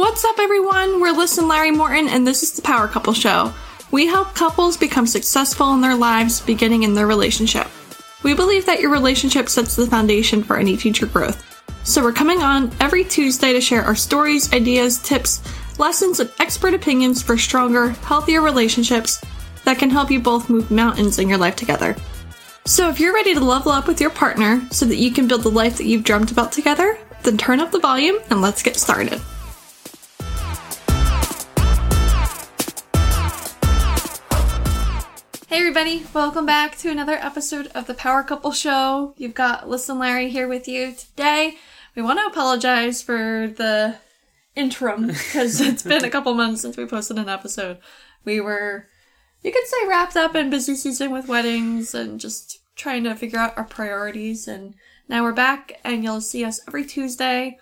What's 0.00 0.24
up, 0.24 0.38
everyone? 0.38 1.02
We're 1.02 1.12
Lyss 1.12 1.36
and 1.36 1.46
Larry 1.46 1.70
Morton, 1.70 2.08
and 2.08 2.26
this 2.26 2.42
is 2.42 2.52
the 2.52 2.62
Power 2.62 2.88
Couple 2.88 3.12
Show. 3.12 3.52
We 3.90 4.06
help 4.06 4.34
couples 4.34 4.78
become 4.78 5.06
successful 5.06 5.74
in 5.74 5.82
their 5.82 5.94
lives, 5.94 6.40
beginning 6.40 6.84
in 6.84 6.94
their 6.94 7.06
relationship. 7.06 7.66
We 8.22 8.32
believe 8.32 8.64
that 8.64 8.80
your 8.80 8.92
relationship 8.92 9.50
sets 9.50 9.76
the 9.76 9.86
foundation 9.86 10.42
for 10.42 10.56
any 10.56 10.74
future 10.74 11.04
growth. 11.04 11.44
So 11.84 12.02
we're 12.02 12.14
coming 12.14 12.40
on 12.40 12.72
every 12.80 13.04
Tuesday 13.04 13.52
to 13.52 13.60
share 13.60 13.82
our 13.82 13.94
stories, 13.94 14.50
ideas, 14.54 15.02
tips, 15.02 15.42
lessons, 15.78 16.18
and 16.18 16.32
expert 16.40 16.72
opinions 16.72 17.22
for 17.22 17.36
stronger, 17.36 17.90
healthier 17.90 18.40
relationships 18.40 19.22
that 19.66 19.78
can 19.78 19.90
help 19.90 20.10
you 20.10 20.18
both 20.18 20.48
move 20.48 20.70
mountains 20.70 21.18
in 21.18 21.28
your 21.28 21.36
life 21.36 21.56
together. 21.56 21.94
So 22.64 22.88
if 22.88 23.00
you're 23.00 23.12
ready 23.12 23.34
to 23.34 23.40
level 23.40 23.70
up 23.70 23.86
with 23.86 24.00
your 24.00 24.08
partner 24.08 24.66
so 24.70 24.86
that 24.86 24.96
you 24.96 25.10
can 25.10 25.28
build 25.28 25.42
the 25.42 25.50
life 25.50 25.76
that 25.76 25.86
you've 25.86 26.04
dreamt 26.04 26.32
about 26.32 26.52
together, 26.52 26.96
then 27.22 27.36
turn 27.36 27.60
up 27.60 27.70
the 27.70 27.78
volume 27.78 28.16
and 28.30 28.40
let's 28.40 28.62
get 28.62 28.76
started. 28.76 29.20
Hey 35.50 35.58
everybody, 35.58 36.06
welcome 36.14 36.46
back 36.46 36.78
to 36.78 36.92
another 36.92 37.14
episode 37.14 37.72
of 37.74 37.88
the 37.88 37.94
Power 37.94 38.22
Couple 38.22 38.52
Show. 38.52 39.14
You've 39.16 39.34
got 39.34 39.64
Lyss 39.64 39.88
and 39.88 39.98
Larry 39.98 40.30
here 40.30 40.46
with 40.46 40.68
you 40.68 40.94
today. 40.94 41.56
We 41.96 42.02
want 42.02 42.20
to 42.20 42.26
apologize 42.26 43.02
for 43.02 43.52
the 43.56 43.96
interim 44.54 45.08
because 45.08 45.60
it's 45.60 45.82
been 45.82 46.04
a 46.04 46.08
couple 46.08 46.32
months 46.34 46.62
since 46.62 46.76
we 46.76 46.86
posted 46.86 47.18
an 47.18 47.28
episode. 47.28 47.78
We 48.24 48.40
were, 48.40 48.86
you 49.42 49.50
could 49.50 49.66
say, 49.66 49.88
wrapped 49.88 50.14
up 50.14 50.36
in 50.36 50.50
busy 50.50 50.76
season 50.76 51.10
with 51.10 51.26
weddings 51.26 51.96
and 51.96 52.20
just 52.20 52.60
trying 52.76 53.02
to 53.02 53.16
figure 53.16 53.40
out 53.40 53.58
our 53.58 53.64
priorities. 53.64 54.46
And 54.46 54.74
now 55.08 55.24
we're 55.24 55.32
back, 55.32 55.80
and 55.82 56.04
you'll 56.04 56.20
see 56.20 56.44
us 56.44 56.60
every 56.68 56.84
Tuesday 56.84 57.58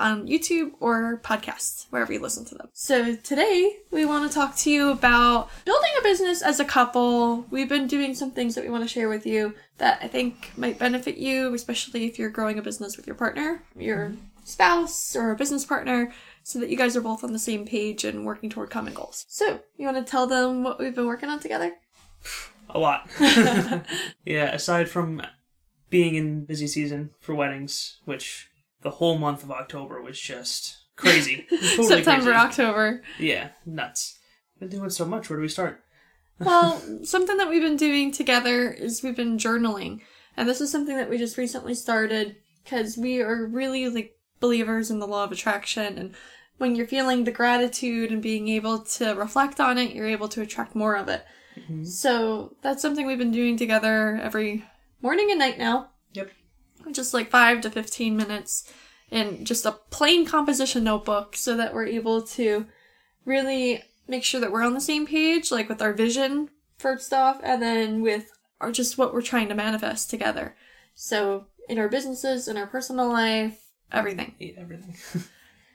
on 0.00 0.26
YouTube 0.26 0.72
or 0.80 1.20
podcasts, 1.22 1.86
wherever 1.90 2.12
you 2.12 2.20
listen 2.20 2.44
to 2.46 2.54
them. 2.54 2.68
So 2.72 3.14
today 3.16 3.76
we 3.90 4.04
want 4.04 4.28
to 4.28 4.34
talk 4.34 4.56
to 4.56 4.70
you 4.70 4.90
about 4.90 5.50
building 5.64 5.90
a 5.98 6.02
business 6.02 6.42
as 6.42 6.58
a 6.58 6.64
couple. 6.64 7.42
We've 7.50 7.68
been 7.68 7.86
doing 7.86 8.14
some 8.14 8.30
things 8.30 8.54
that 8.54 8.64
we 8.64 8.70
want 8.70 8.82
to 8.82 8.88
share 8.88 9.08
with 9.08 9.26
you 9.26 9.54
that 9.78 9.98
I 10.02 10.08
think 10.08 10.52
might 10.56 10.78
benefit 10.78 11.16
you, 11.16 11.54
especially 11.54 12.06
if 12.06 12.18
you're 12.18 12.30
growing 12.30 12.58
a 12.58 12.62
business 12.62 12.96
with 12.96 13.06
your 13.06 13.16
partner, 13.16 13.62
your 13.76 14.12
spouse, 14.44 15.14
or 15.14 15.30
a 15.30 15.36
business 15.36 15.64
partner, 15.64 16.12
so 16.42 16.58
that 16.58 16.70
you 16.70 16.76
guys 16.76 16.96
are 16.96 17.00
both 17.00 17.22
on 17.22 17.32
the 17.32 17.38
same 17.38 17.66
page 17.66 18.04
and 18.04 18.24
working 18.24 18.50
toward 18.50 18.70
common 18.70 18.94
goals. 18.94 19.26
So, 19.28 19.60
you 19.76 19.86
want 19.86 20.04
to 20.04 20.10
tell 20.10 20.26
them 20.26 20.64
what 20.64 20.78
we've 20.78 20.94
been 20.94 21.06
working 21.06 21.28
on 21.28 21.40
together? 21.40 21.74
A 22.70 22.78
lot. 22.78 23.08
yeah, 24.24 24.54
aside 24.54 24.88
from 24.88 25.22
being 25.88 26.14
in 26.14 26.44
busy 26.44 26.66
season 26.66 27.10
for 27.20 27.34
weddings, 27.34 27.98
which 28.04 28.49
the 28.82 28.90
whole 28.90 29.18
month 29.18 29.42
of 29.42 29.50
October 29.50 30.00
was 30.02 30.20
just 30.20 30.76
crazy. 30.96 31.46
Totally 31.50 31.86
September, 31.86 32.32
crazy. 32.32 32.36
October. 32.36 33.02
Yeah, 33.18 33.48
nuts. 33.66 34.18
Been 34.58 34.68
doing 34.68 34.90
so 34.90 35.04
much. 35.04 35.28
Where 35.28 35.38
do 35.38 35.42
we 35.42 35.48
start? 35.48 35.82
Well, 36.42 36.80
something 37.04 37.36
that 37.36 37.50
we've 37.50 37.60
been 37.60 37.76
doing 37.76 38.12
together 38.12 38.70
is 38.70 39.02
we've 39.02 39.14
been 39.14 39.36
journaling. 39.36 40.00
And 40.38 40.48
this 40.48 40.62
is 40.62 40.72
something 40.72 40.96
that 40.96 41.10
we 41.10 41.18
just 41.18 41.36
recently 41.36 41.74
started 41.74 42.36
because 42.64 42.96
we 42.96 43.20
are 43.20 43.46
really 43.46 43.90
like 43.90 44.16
believers 44.40 44.90
in 44.90 45.00
the 45.00 45.06
law 45.06 45.24
of 45.24 45.32
attraction. 45.32 45.98
And 45.98 46.14
when 46.56 46.74
you're 46.74 46.86
feeling 46.86 47.24
the 47.24 47.30
gratitude 47.30 48.10
and 48.10 48.22
being 48.22 48.48
able 48.48 48.78
to 48.78 49.12
reflect 49.12 49.60
on 49.60 49.76
it, 49.76 49.92
you're 49.92 50.08
able 50.08 50.28
to 50.28 50.40
attract 50.40 50.74
more 50.74 50.96
of 50.96 51.08
it. 51.08 51.26
Mm-hmm. 51.58 51.84
So 51.84 52.56
that's 52.62 52.80
something 52.80 53.06
we've 53.06 53.18
been 53.18 53.32
doing 53.32 53.58
together 53.58 54.18
every 54.22 54.64
morning 55.02 55.30
and 55.30 55.38
night 55.38 55.58
now. 55.58 55.90
Yep. 56.14 56.30
Just 56.92 57.14
like 57.14 57.30
five 57.30 57.60
to 57.62 57.70
15 57.70 58.16
minutes 58.16 58.70
in 59.10 59.44
just 59.44 59.66
a 59.66 59.72
plain 59.90 60.26
composition 60.26 60.84
notebook 60.84 61.36
so 61.36 61.56
that 61.56 61.74
we're 61.74 61.86
able 61.86 62.22
to 62.22 62.66
really 63.24 63.82
make 64.08 64.24
sure 64.24 64.40
that 64.40 64.52
we're 64.52 64.64
on 64.64 64.74
the 64.74 64.80
same 64.80 65.06
page, 65.06 65.50
like 65.50 65.68
with 65.68 65.82
our 65.82 65.92
vision 65.92 66.48
for 66.78 66.98
stuff, 66.98 67.40
and 67.42 67.62
then 67.62 68.02
with 68.02 68.30
our 68.60 68.72
just 68.72 68.98
what 68.98 69.12
we're 69.12 69.22
trying 69.22 69.48
to 69.48 69.54
manifest 69.54 70.10
together. 70.10 70.56
So 70.94 71.46
in 71.68 71.78
our 71.78 71.88
businesses, 71.88 72.48
in 72.48 72.56
our 72.56 72.66
personal 72.66 73.08
life, 73.08 73.60
everything. 73.92 74.34
Eat 74.38 74.56
everything. 74.58 74.96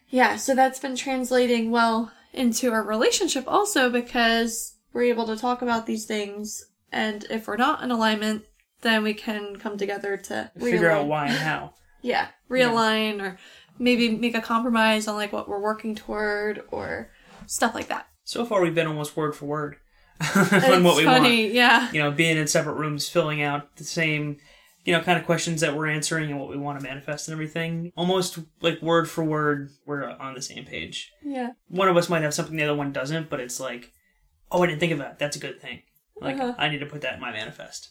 Yeah, 0.09 0.35
so 0.35 0.55
that's 0.55 0.79
been 0.79 0.95
translating 0.95 1.71
well 1.71 2.11
into 2.31 2.71
our 2.71 2.83
relationship 2.83 3.45
also 3.47 3.89
because 3.89 4.75
we're 4.93 5.03
able 5.03 5.25
to 5.27 5.35
talk 5.35 5.61
about 5.61 5.85
these 5.87 6.05
things, 6.05 6.65
and 6.91 7.25
if 7.29 7.47
we're 7.47 7.57
not 7.57 7.83
in 7.83 7.91
alignment, 7.91 8.45
then 8.85 9.03
we 9.03 9.13
can 9.13 9.57
come 9.57 9.77
together 9.77 10.15
to 10.17 10.51
Figure 10.59 10.89
out 10.89 11.07
why 11.07 11.25
and 11.27 11.37
how. 11.37 11.73
Yeah, 12.01 12.27
realign 12.51 13.19
or 13.19 13.37
maybe 13.79 14.15
make 14.15 14.35
a 14.35 14.41
compromise 14.41 15.07
on 15.07 15.15
like 15.15 15.33
what 15.33 15.49
we're 15.49 15.59
working 15.59 15.95
toward 15.95 16.61
or 16.69 17.09
stuff 17.47 17.73
like 17.73 17.87
that. 17.87 18.05
So 18.23 18.45
far, 18.45 18.61
we've 18.61 18.75
been 18.75 18.85
almost 18.85 19.17
word 19.17 19.35
for 19.35 19.45
word 19.45 19.77
on 20.35 20.83
what 20.83 20.97
we 20.97 21.03
funny, 21.03 21.45
want. 21.45 21.53
yeah. 21.55 21.91
You 21.91 22.03
know, 22.03 22.11
being 22.11 22.37
in 22.37 22.45
separate 22.47 22.75
rooms, 22.75 23.09
filling 23.09 23.41
out 23.41 23.75
the 23.77 23.83
same, 23.83 24.37
you 24.83 24.93
know, 24.93 25.01
kind 25.01 25.17
of 25.17 25.25
questions 25.25 25.61
that 25.61 25.75
we're 25.75 25.87
answering 25.87 26.29
and 26.29 26.39
what 26.39 26.49
we 26.49 26.57
want 26.57 26.79
to 26.79 26.83
manifest 26.85 27.27
and 27.27 27.33
everything. 27.33 27.91
Almost 27.97 28.37
like 28.61 28.83
word 28.83 29.09
for 29.09 29.23
word, 29.23 29.71
we're 29.87 30.07
on 30.07 30.35
the 30.35 30.43
same 30.43 30.63
page. 30.65 31.11
Yeah. 31.23 31.53
one 31.69 31.87
of 31.87 31.97
us 31.97 32.07
might 32.07 32.21
have 32.21 32.35
something 32.35 32.55
the 32.55 32.63
other 32.65 32.75
one 32.75 32.91
doesn't, 32.91 33.31
but 33.31 33.39
it's 33.39 33.59
like, 33.59 33.91
oh, 34.51 34.61
I 34.61 34.67
didn't 34.67 34.79
think 34.79 34.91
of 34.91 34.99
that. 34.99 35.17
That's 35.17 35.37
a 35.37 35.39
good 35.39 35.59
thing. 35.59 35.81
Like, 36.21 36.37
Uh-huh. 36.37 36.53
I 36.59 36.69
need 36.69 36.79
to 36.81 36.85
put 36.85 37.01
that 37.01 37.15
in 37.15 37.19
my 37.19 37.31
manifest. 37.31 37.89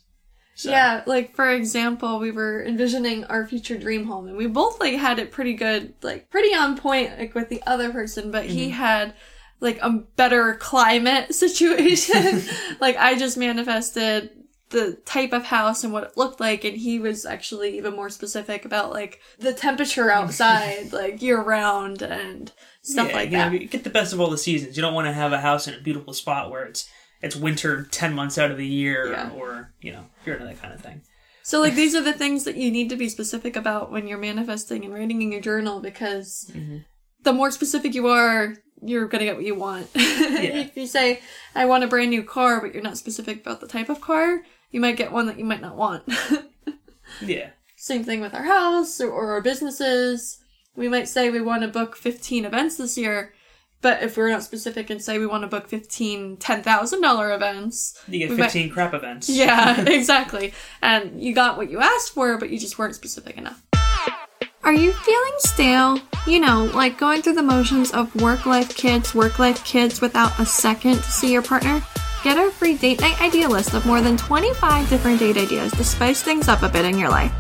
So, 0.55 0.71
Yeah, 0.71 1.03
like 1.07 1.35
for 1.35 1.51
example, 1.51 2.21
we 2.21 2.31
were 2.31 2.65
envisioning 2.65 3.25
our 3.25 3.47
future 3.47 3.77
dream 3.77 4.07
home 4.07 4.29
and 4.29 4.37
we 4.37 4.47
both 4.47 4.79
like 4.81 4.95
had 4.95 5.19
it 5.19 5.33
pretty 5.33 5.55
good, 5.55 5.95
like 6.03 6.31
pretty 6.31 6.55
on 6.55 6.77
point 6.77 7.19
like 7.19 7.35
with 7.35 7.49
the 7.49 7.63
other 7.67 7.91
person, 7.91 8.31
but 8.31 8.47
he 8.47 8.67
mm-hmm. 8.67 8.77
had 8.77 9.15
like 9.61 9.79
a 9.83 9.91
better 9.91 10.55
climate 10.55 11.35
situation. 11.35 12.43
like 12.81 12.97
I 12.97 13.19
just 13.19 13.37
manifested 13.37 14.31
the 14.71 14.95
type 15.05 15.33
of 15.33 15.45
house 15.45 15.85
and 15.85 15.93
what 15.93 16.03
it 16.03 16.17
looked 16.17 16.41
like 16.41 16.65
and 16.65 16.77
he 16.77 16.99
was 16.99 17.25
actually 17.25 17.77
even 17.77 17.95
more 17.95 18.11
specific 18.11 18.65
about 18.65 18.91
like 18.91 19.21
the 19.39 19.53
temperature 19.53 20.11
outside 20.11 20.93
like 20.93 21.23
year 21.23 21.41
round 21.41 22.03
and 22.03 22.51
stuff 22.83 23.09
yeah, 23.09 23.15
like 23.15 23.31
you 23.31 23.37
that. 23.37 23.53
know, 23.53 23.59
you 23.59 23.69
get 23.69 23.85
the 23.85 23.91
best 23.91 24.13
of 24.13 24.21
all 24.21 24.31
the 24.31 24.39
seasons. 24.39 24.77
You 24.77 24.83
don't 24.83 24.95
want 24.95 25.07
to 25.07 25.13
have 25.13 25.33
a 25.33 25.41
house 25.41 25.69
in 25.69 25.75
a 25.75 25.81
beautiful 25.81 26.13
spot 26.13 26.51
where 26.51 26.65
it's 26.65 26.89
it's 27.25 27.37
winter 27.37 27.89
ten 27.91 28.15
months 28.15 28.39
out 28.39 28.51
of 28.51 28.59
the 28.59 28.67
year, 28.67 29.11
Yeah. 29.11 29.31
or 29.31 29.73
you 29.81 29.93
know, 29.93 30.07
you're 30.25 30.37
into 30.37 30.47
that 30.47 30.61
kind 30.61 30.75
of 30.75 30.81
thing. 30.81 31.03
So 31.43 31.61
like 31.61 31.75
these 31.75 31.95
are 31.95 32.03
the 32.03 32.13
things 32.13 32.45
that 32.45 32.57
you 32.57 32.71
need 32.71 32.89
to 32.91 32.97
be 32.97 33.09
specific 33.09 33.57
about 33.57 33.91
when 33.91 34.07
you're 34.07 34.19
manifesting 34.19 34.85
and 34.85 34.95
writing 34.95 35.21
in 35.21 35.33
your 35.33 35.41
journal 35.41 35.81
because 35.81 36.51
mm-hmm. 36.53 36.79
the 37.23 37.33
more 37.33 37.51
specific 37.51 37.95
you 37.95 38.09
are, 38.09 38.55
you're 38.83 39.09
gonna 39.09 39.25
get 39.25 39.37
what 39.37 39.45
you 39.45 39.55
want. 39.55 39.89
if 39.95 40.77
you 40.77 40.87
say, 40.87 41.21
I 41.55 41.67
want 41.67 41.85
a 41.85 41.89
brand 41.89 42.11
new 42.11 42.23
car, 42.23 42.61
but 42.61 42.73
you're 42.73 42.83
not 42.83 42.99
specific 42.99 43.41
about 43.41 43.61
the 43.61 43.69
type 43.69 43.89
of 43.89 44.01
car, 44.01 44.43
you 44.71 44.81
might 44.81 44.97
get 44.97 45.13
one 45.13 45.27
that 45.27 45.39
you 45.39 45.45
might 45.45 45.61
not 45.61 45.77
want. 45.77 46.05
Yeah, 47.21 47.51
Same 47.77 48.03
thing 48.05 48.21
with 48.21 48.35
our 48.35 48.45
house 48.45 49.01
or, 49.01 49.11
or 49.11 49.33
our 49.33 49.41
businesses. 49.41 50.39
We 50.75 50.89
might 50.89 51.09
say 51.09 51.31
we 51.31 51.41
want 51.41 51.63
to 51.63 51.69
book 51.69 51.97
15 51.97 52.45
events 52.45 52.77
this 52.77 52.99
year, 52.99 53.35
but 53.85 54.03
if 54.03 54.17
we're 54.17 54.31
not 54.31 54.43
specific 54.43 54.89
and 54.89 55.03
say 55.03 55.19
we 55.19 55.27
want 55.27 55.43
to 55.43 55.47
book 55.47 55.69
15 55.69 56.39
$10,000 56.39 57.35
events, 57.37 58.03
you 58.09 58.19
get 58.19 58.31
we 58.31 58.37
might- 58.37 58.45
fifteen 58.45 58.71
crap 58.71 58.95
events. 58.95 59.29
yeah, 59.29 59.79
exactly. 59.87 60.55
And 60.81 61.23
you 61.23 61.35
got 61.35 61.59
what 61.59 61.71
you 61.71 61.81
asked 61.81 62.15
for, 62.15 62.39
but 62.39 62.49
you 62.49 62.59
just 62.59 62.79
weren't 62.79 62.95
specific 62.95 63.37
enough. 63.37 63.63
Are 64.63 64.73
you 64.73 64.95
feeling 64.95 65.33
stale? 65.37 65.99
You 66.27 66.41
know, 66.41 66.65
like 66.75 66.97
going 66.97 67.21
through 67.21 67.35
the 67.35 67.43
motions 67.43 67.93
of 67.93 68.15
work 68.23 68.47
life 68.47 68.75
kids, 68.75 69.15
work 69.15 69.39
life 69.39 69.63
kids 69.67 70.01
without 70.01 70.39
a 70.41 70.47
second 70.47 70.97
to 70.97 71.03
see 71.03 71.31
your 71.31 71.43
partner? 71.43 71.83
Get 72.23 72.39
our 72.39 72.51
free 72.51 72.79
date 72.79 73.03
night 73.03 73.21
idea 73.21 73.47
list 73.47 73.75
of 73.75 73.85
more 73.85 74.01
than 74.01 74.17
25 74.17 74.89
different 74.89 75.21
date 75.21 75.37
ideas 75.37 75.73
to 75.73 75.85
spice 75.85 76.23
things 76.23 76.49
up 76.49 76.63
a 76.63 76.71
bit 76.71 76.87
in 76.87 76.97
your 76.97 77.11
life. 77.11 77.33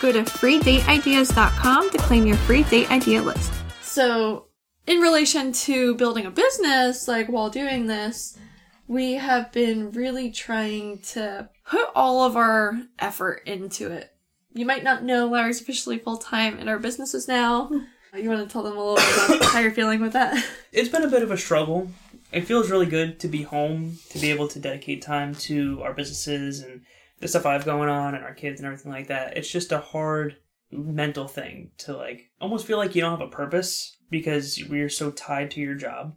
Go 0.00 0.12
to 0.12 0.22
freedateideas.com 0.22 1.90
to 1.90 1.98
claim 1.98 2.24
your 2.24 2.36
free 2.36 2.62
date 2.62 2.88
idea 2.92 3.20
list. 3.20 3.52
So, 3.82 4.47
in 4.88 5.00
relation 5.00 5.52
to 5.52 5.94
building 5.96 6.24
a 6.24 6.30
business, 6.30 7.06
like 7.06 7.28
while 7.28 7.50
doing 7.50 7.86
this, 7.86 8.38
we 8.86 9.14
have 9.14 9.52
been 9.52 9.92
really 9.92 10.30
trying 10.30 11.00
to 11.00 11.50
put 11.66 11.90
all 11.94 12.24
of 12.24 12.36
our 12.36 12.80
effort 12.98 13.42
into 13.44 13.92
it. 13.92 14.10
You 14.54 14.64
might 14.64 14.82
not 14.82 15.04
know 15.04 15.26
Larry's 15.26 15.60
officially 15.60 15.98
full 15.98 16.16
time 16.16 16.58
in 16.58 16.68
our 16.68 16.78
businesses 16.78 17.28
now. 17.28 17.70
You 18.16 18.30
want 18.30 18.48
to 18.48 18.50
tell 18.50 18.62
them 18.62 18.78
a 18.78 18.80
little 18.82 18.96
bit 18.96 19.36
about 19.36 19.52
how 19.52 19.58
you're 19.58 19.72
feeling 19.72 20.00
with 20.00 20.14
that? 20.14 20.42
It's 20.72 20.88
been 20.88 21.02
a 21.02 21.08
bit 21.08 21.22
of 21.22 21.30
a 21.30 21.36
struggle. 21.36 21.90
It 22.32 22.42
feels 22.42 22.70
really 22.70 22.86
good 22.86 23.20
to 23.20 23.28
be 23.28 23.42
home, 23.42 23.98
to 24.10 24.18
be 24.18 24.30
able 24.30 24.48
to 24.48 24.58
dedicate 24.58 25.02
time 25.02 25.34
to 25.34 25.82
our 25.82 25.92
businesses 25.92 26.60
and 26.60 26.82
the 27.20 27.28
stuff 27.28 27.46
I 27.46 27.54
have 27.54 27.64
going 27.64 27.88
on 27.88 28.14
and 28.14 28.24
our 28.24 28.34
kids 28.34 28.60
and 28.60 28.66
everything 28.66 28.92
like 28.92 29.08
that. 29.08 29.36
It's 29.36 29.50
just 29.50 29.72
a 29.72 29.78
hard 29.78 30.36
mental 30.70 31.28
thing 31.28 31.72
to 31.78 31.96
like 31.96 32.30
almost 32.40 32.66
feel 32.66 32.78
like 32.78 32.94
you 32.94 33.02
don't 33.02 33.18
have 33.18 33.26
a 33.26 33.30
purpose 33.30 33.97
because 34.10 34.62
we're 34.68 34.88
so 34.88 35.10
tied 35.10 35.50
to 35.52 35.60
your 35.60 35.74
job. 35.74 36.16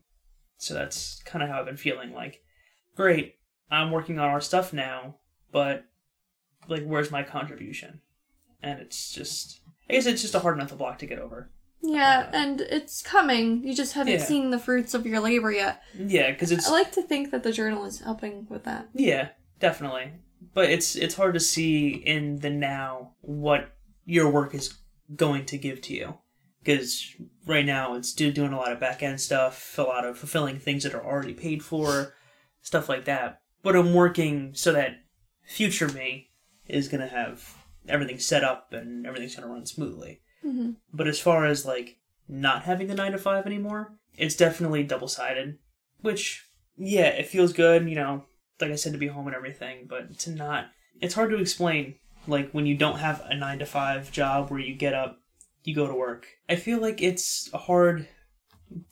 So 0.57 0.73
that's 0.73 1.21
kind 1.23 1.43
of 1.43 1.49
how 1.49 1.59
I've 1.59 1.65
been 1.65 1.77
feeling 1.77 2.13
like, 2.13 2.41
great, 2.95 3.35
I'm 3.69 3.91
working 3.91 4.19
on 4.19 4.29
our 4.29 4.41
stuff 4.41 4.73
now, 4.73 5.15
but 5.51 5.85
like, 6.67 6.83
where's 6.85 7.09
my 7.11 7.23
contribution? 7.23 8.01
And 8.61 8.79
it's 8.79 9.11
just, 9.11 9.61
I 9.89 9.93
guess 9.93 10.05
it's 10.05 10.21
just 10.21 10.35
a 10.35 10.39
hard 10.39 10.57
mental 10.57 10.77
block 10.77 10.99
to 10.99 11.07
get 11.07 11.19
over. 11.19 11.49
Yeah, 11.83 12.27
Uh, 12.27 12.35
and 12.37 12.61
it's 12.61 13.01
coming. 13.01 13.63
You 13.65 13.73
just 13.73 13.93
haven't 13.93 14.13
Yeah. 14.13 14.23
seen 14.23 14.51
the 14.51 14.59
fruits 14.59 14.93
of 14.93 15.07
your 15.07 15.19
labor 15.19 15.51
yet. 15.51 15.81
Yeah, 15.97 16.29
because 16.29 16.51
it's 16.51 16.69
I 16.69 16.71
like 16.73 16.91
to 16.91 17.01
think 17.01 17.31
that 17.31 17.41
the 17.41 17.51
journal 17.51 17.85
is 17.85 18.01
helping 18.01 18.45
with 18.49 18.65
that. 18.65 18.87
Yeah, 18.93 19.29
definitely. 19.59 20.11
But 20.53 20.69
it's 20.69 20.95
it's 20.95 21.15
hard 21.15 21.33
to 21.33 21.39
see 21.39 21.89
in 21.89 22.37
the 22.37 22.51
now 22.51 23.13
what 23.21 23.73
your 24.05 24.29
work 24.29 24.53
is 24.53 24.77
going 25.15 25.45
to 25.45 25.57
give 25.57 25.81
to 25.81 25.93
you 25.95 26.17
because 26.63 27.15
right 27.45 27.65
now 27.65 27.95
it's 27.95 28.13
do, 28.13 28.31
doing 28.31 28.53
a 28.53 28.57
lot 28.57 28.71
of 28.71 28.79
back 28.79 29.03
end 29.03 29.19
stuff, 29.19 29.77
a 29.77 29.83
lot 29.83 30.05
of 30.05 30.17
fulfilling 30.17 30.59
things 30.59 30.83
that 30.83 30.93
are 30.93 31.05
already 31.05 31.33
paid 31.33 31.63
for, 31.63 32.13
stuff 32.61 32.89
like 32.89 33.05
that. 33.05 33.41
But 33.63 33.75
I'm 33.75 33.93
working 33.93 34.51
so 34.53 34.71
that 34.73 35.03
future 35.45 35.89
me 35.89 36.29
is 36.67 36.87
gonna 36.87 37.07
have 37.07 37.55
everything 37.87 38.19
set 38.19 38.43
up 38.43 38.73
and 38.73 39.05
everything's 39.05 39.35
gonna 39.35 39.51
run 39.51 39.65
smoothly. 39.65 40.21
hmm 40.41 40.71
But 40.93 41.07
as 41.07 41.19
far 41.19 41.45
as 41.45 41.65
like 41.65 41.97
not 42.27 42.63
having 42.63 42.87
the 42.87 42.95
nine 42.95 43.11
to 43.11 43.17
five 43.17 43.45
anymore, 43.45 43.97
it's 44.17 44.35
definitely 44.35 44.83
double 44.83 45.07
sided. 45.07 45.57
Which, 46.01 46.47
yeah, 46.77 47.07
it 47.07 47.27
feels 47.27 47.53
good, 47.53 47.87
you 47.87 47.95
know, 47.95 48.25
like 48.59 48.71
I 48.71 48.75
said, 48.75 48.93
to 48.93 48.97
be 48.99 49.07
home 49.07 49.27
and 49.27 49.35
everything, 49.35 49.85
but 49.87 50.17
to 50.19 50.31
not. 50.31 50.65
It's 50.99 51.13
hard 51.13 51.31
to 51.31 51.37
explain, 51.39 51.95
like, 52.27 52.51
when 52.51 52.65
you 52.65 52.75
don't 52.75 52.99
have 52.99 53.21
a 53.25 53.35
nine 53.35 53.59
to 53.59 53.65
five 53.65 54.11
job 54.11 54.49
where 54.49 54.59
you 54.59 54.75
get 54.75 54.93
up, 54.93 55.19
you 55.63 55.75
go 55.75 55.87
to 55.87 55.93
work. 55.93 56.27
I 56.49 56.55
feel 56.55 56.79
like 56.79 57.01
it's 57.01 57.49
hard 57.53 58.07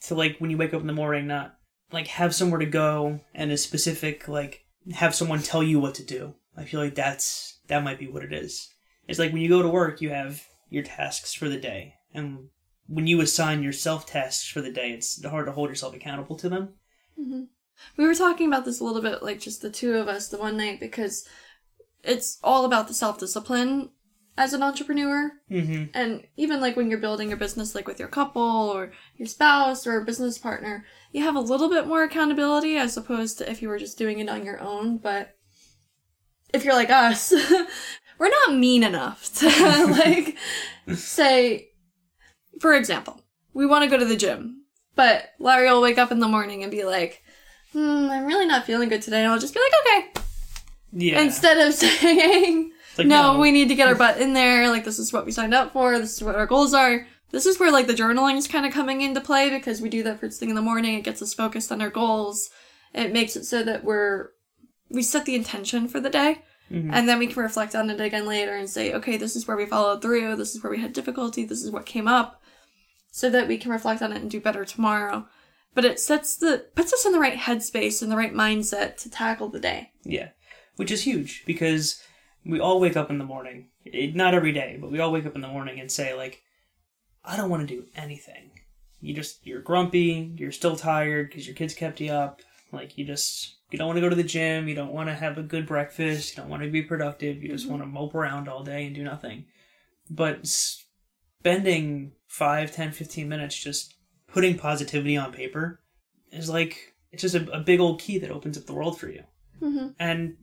to, 0.02 0.16
like, 0.16 0.38
when 0.40 0.50
you 0.50 0.58
wake 0.58 0.74
up 0.74 0.82
in 0.82 0.88
the 0.88 0.94
morning, 0.94 1.28
not, 1.28 1.58
like, 1.92 2.08
have 2.08 2.36
somewhere 2.36 2.60
to 2.60 2.66
go 2.66 3.22
and 3.34 3.52
a 3.52 3.58
specific, 3.58 4.28
like, 4.28 4.66
have 4.94 5.16
someone 5.16 5.42
tell 5.42 5.64
you 5.64 5.80
what 5.80 5.96
to 5.96 6.04
do. 6.04 6.36
I 6.56 6.66
feel 6.66 6.80
like 6.80 6.96
that's, 6.96 7.60
that 7.68 7.84
might 7.84 8.00
be 8.00 8.08
what 8.08 8.24
it 8.24 8.34
is. 8.34 8.70
It's 9.08 9.20
like 9.20 9.32
when 9.32 9.42
you 9.42 9.50
go 9.50 9.62
to 9.62 9.70
work, 9.70 10.02
you 10.02 10.10
have 10.10 10.46
your 10.70 10.84
tasks 10.84 11.34
for 11.34 11.50
the 11.50 11.60
day. 11.60 11.96
And 12.14 12.50
when 12.88 13.08
you 13.08 13.22
assign 13.22 13.64
yourself 13.64 14.06
tasks 14.06 14.48
for 14.48 14.62
the 14.62 14.72
day, 14.72 14.92
it's 14.92 15.24
hard 15.24 15.46
to 15.46 15.52
hold 15.52 15.70
yourself 15.70 15.96
accountable 15.96 16.36
to 16.38 16.50
them. 16.50 16.74
hmm 17.16 17.44
We 17.98 18.06
were 18.06 18.16
talking 18.16 18.48
about 18.48 18.66
this 18.66 18.80
a 18.80 18.84
little 18.84 19.02
bit, 19.02 19.24
like 19.24 19.40
just 19.40 19.62
the 19.62 19.70
two 19.70 19.96
of 19.96 20.08
us, 20.08 20.28
the 20.28 20.38
one 20.38 20.58
night, 20.58 20.80
because 20.80 21.28
it's 22.04 22.40
all 22.44 22.66
about 22.66 22.88
the 22.88 22.94
self 22.94 23.20
discipline 23.20 23.90
as 24.40 24.54
an 24.54 24.64
entrepreneur. 24.64 25.34
Mm-hmm. 25.52 25.84
And 25.94 26.24
even 26.38 26.62
like 26.62 26.78
when 26.78 26.90
you're 26.90 26.98
building 26.98 27.28
your 27.28 27.38
business, 27.38 27.76
like 27.76 27.88
with 27.88 28.00
your 28.00 28.08
couple 28.08 28.42
or 28.42 28.94
your 29.18 29.28
spouse 29.28 29.86
or 29.86 29.98
a 29.98 30.06
business 30.06 30.38
partner, 30.38 30.86
you 31.12 31.24
have 31.24 31.36
a 31.36 31.42
little 31.42 31.70
bit 31.70 31.86
more 31.86 32.04
accountability 32.04 32.78
as 32.78 32.96
opposed 32.96 33.38
to 33.38 33.52
if 33.52 33.62
you 33.62 33.68
were 33.68 33.78
just 33.78 33.98
doing 33.98 34.20
it 34.20 34.30
on 34.30 34.46
your 34.46 34.62
own. 34.62 34.98
But 34.98 35.36
if 36.54 36.64
you're 36.64 36.74
like 36.74 36.90
us, 36.90 37.34
we're 38.18 38.30
not 38.30 38.56
mean 38.56 38.82
enough 38.82 39.30
to 39.40 39.48
like 39.92 40.38
say, 40.96 41.72
for 42.62 42.74
example, 42.74 43.22
we 43.54 43.66
want 43.66 43.84
to 43.84 43.90
go 43.90 43.98
to 43.98 44.06
the 44.06 44.16
gym, 44.16 44.64
but 44.96 45.32
Larry 45.38 45.70
will 45.70 45.82
wake 45.82 45.98
up 45.98 46.14
in 46.14 46.20
the 46.20 46.30
morning 46.30 46.64
and 46.64 46.72
be 46.72 46.86
like, 46.86 47.24
hmm, 47.74 48.08
I'm 48.10 48.26
really 48.26 48.46
not 48.46 48.66
feeling 48.66 48.88
good 48.88 49.02
today. 49.02 49.22
And 49.22 49.34
I'll 49.34 49.40
just 49.40 49.54
be 49.54 49.60
like, 49.60 49.74
okay. 49.82 50.24
Yeah. 50.94 51.22
Instead 51.22 51.58
of 51.58 51.74
saying, 51.74 52.72
like, 53.00 53.08
no, 53.08 53.40
we 53.40 53.52
need 53.52 53.70
to 53.70 53.76
get 53.76 53.88
our 53.88 53.96
butt 54.04 54.20
in 54.22 54.34
there. 54.34 54.70
Like, 54.70 54.86
this 54.86 55.00
is 55.00 55.12
what 55.12 55.26
we 55.26 55.32
signed 55.32 55.54
up 55.54 55.74
for. 55.74 55.98
This 55.98 56.16
is 56.18 56.24
what 56.24 56.36
our 56.36 56.46
goals 56.46 56.74
are. 56.74 57.06
This 57.32 57.46
is 57.46 57.60
where, 57.60 57.72
like, 57.72 57.88
the 57.88 57.94
journaling 57.94 58.38
is 58.38 58.48
kind 58.48 58.66
of 58.66 58.74
coming 58.74 59.02
into 59.02 59.22
play 59.22 59.50
because 59.50 59.82
we 59.82 59.90
do 59.90 60.04
that 60.04 60.20
first 60.20 60.40
thing 60.40 60.50
in 60.50 60.56
the 60.56 60.62
morning. 60.62 60.96
It 60.98 61.04
gets 61.04 61.22
us 61.22 61.34
focused 61.34 61.72
on 61.72 61.82
our 61.82 61.90
goals. 61.90 62.50
It 62.94 63.14
makes 63.14 63.36
it 63.36 63.46
so 63.46 63.64
that 63.64 63.84
we're, 63.84 64.30
we 64.90 65.04
set 65.04 65.26
the 65.26 65.36
intention 65.36 65.88
for 65.88 66.00
the 66.00 66.10
day. 66.10 66.44
Mhm. 66.72 66.90
And 66.94 67.08
then 67.08 67.20
we 67.20 67.28
can 67.28 67.42
reflect 67.42 67.76
on 67.76 67.90
it 67.90 68.00
again 68.02 68.26
later 68.26 68.56
and 68.56 68.70
say, 68.70 68.94
okay, 68.94 69.18
this 69.18 69.36
is 69.36 69.48
where 69.48 69.58
we 69.58 69.66
followed 69.66 70.02
through. 70.02 70.36
This 70.36 70.56
is 70.56 70.64
where 70.64 70.72
we 70.72 70.80
had 70.80 70.94
difficulty. 70.94 71.46
This 71.46 71.64
is 71.64 71.72
what 71.72 71.86
came 71.86 72.08
up. 72.08 72.42
So 73.12 73.30
that 73.32 73.48
we 73.48 73.58
can 73.58 73.72
reflect 73.72 74.02
on 74.02 74.12
it 74.12 74.22
and 74.22 74.30
do 74.30 74.40
better 74.40 74.66
tomorrow. 74.66 75.28
But 75.74 75.86
it 75.86 76.00
sets 76.00 76.36
the, 76.36 76.66
puts 76.76 76.94
us 76.94 77.06
in 77.06 77.12
the 77.12 77.20
right 77.20 77.38
headspace 77.38 78.02
and 78.02 78.12
the 78.12 78.18
right 78.18 78.34
mindset 78.34 78.98
to 78.98 79.10
tackle 79.10 79.50
the 79.50 79.60
day. 79.60 79.92
Yeah. 80.04 80.30
Which 80.76 80.92
is 80.92 81.04
huge 81.04 81.44
because 81.46 82.02
we 82.46 82.60
all 82.60 82.80
wake 82.80 82.98
up 82.98 83.10
in 83.10 83.18
the 83.18 83.26
morning. 83.26 83.70
It, 83.86 84.16
not 84.16 84.34
every 84.34 84.52
day, 84.52 84.78
but 84.80 84.92
we 84.92 85.00
all 85.00 85.12
wake 85.12 85.26
up 85.26 85.36
in 85.36 85.42
the 85.42 85.48
morning 85.48 85.80
and 85.80 85.92
say, 85.92 86.14
like, 86.14 86.42
I 87.24 87.38
don't 87.38 87.50
want 87.50 87.68
to 87.68 87.76
do 87.76 87.86
anything. 87.96 88.52
You 89.02 89.14
just, 89.14 89.46
you're 89.46 89.62
grumpy, 89.62 90.34
you're 90.38 90.52
still 90.52 90.76
tired 90.76 91.30
because 91.30 91.48
your 91.48 91.56
kids 91.56 91.74
kept 91.74 92.02
you 92.02 92.12
up. 92.12 92.42
Like, 92.72 92.98
you 92.98 93.06
just, 93.06 93.58
you 93.72 93.78
don't 93.78 93.88
want 93.88 93.98
to 93.98 94.02
go 94.02 94.10
to 94.10 94.16
the 94.16 94.24
gym, 94.24 94.68
you 94.68 94.76
don't 94.76 94.94
want 94.94 95.10
to 95.10 95.16
have 95.16 95.38
a 95.38 95.44
good 95.44 95.66
breakfast, 95.66 96.32
you 96.32 96.42
don't 96.42 96.50
want 96.50 96.64
to 96.64 96.70
be 96.70 96.82
productive, 96.82 97.42
you 97.42 97.50
just 97.50 97.68
want 97.68 97.82
to 97.82 97.88
mope 97.88 98.16
around 98.16 98.48
all 98.48 98.64
day 98.64 98.86
and 98.86 98.96
do 98.96 99.04
nothing. 99.04 99.46
But 100.10 100.48
spending 101.40 102.14
5, 102.28 102.72
10, 102.72 102.92
15 102.92 103.30
minutes 103.30 103.56
just 103.56 103.96
putting 104.28 104.58
positivity 104.58 105.18
on 105.18 105.32
paper 105.32 105.82
is 106.32 106.50
like, 106.50 106.94
it's 107.12 107.22
just 107.22 107.36
a, 107.36 107.52
a 107.52 107.60
big 107.60 107.80
old 107.80 108.00
key 108.00 108.20
that 108.20 108.32
opens 108.32 108.58
up 108.58 108.66
the 108.66 108.74
world 108.74 109.00
for 109.00 109.10
you. 109.10 109.24
Mm-hmm. 109.62 109.88
And 110.00 110.38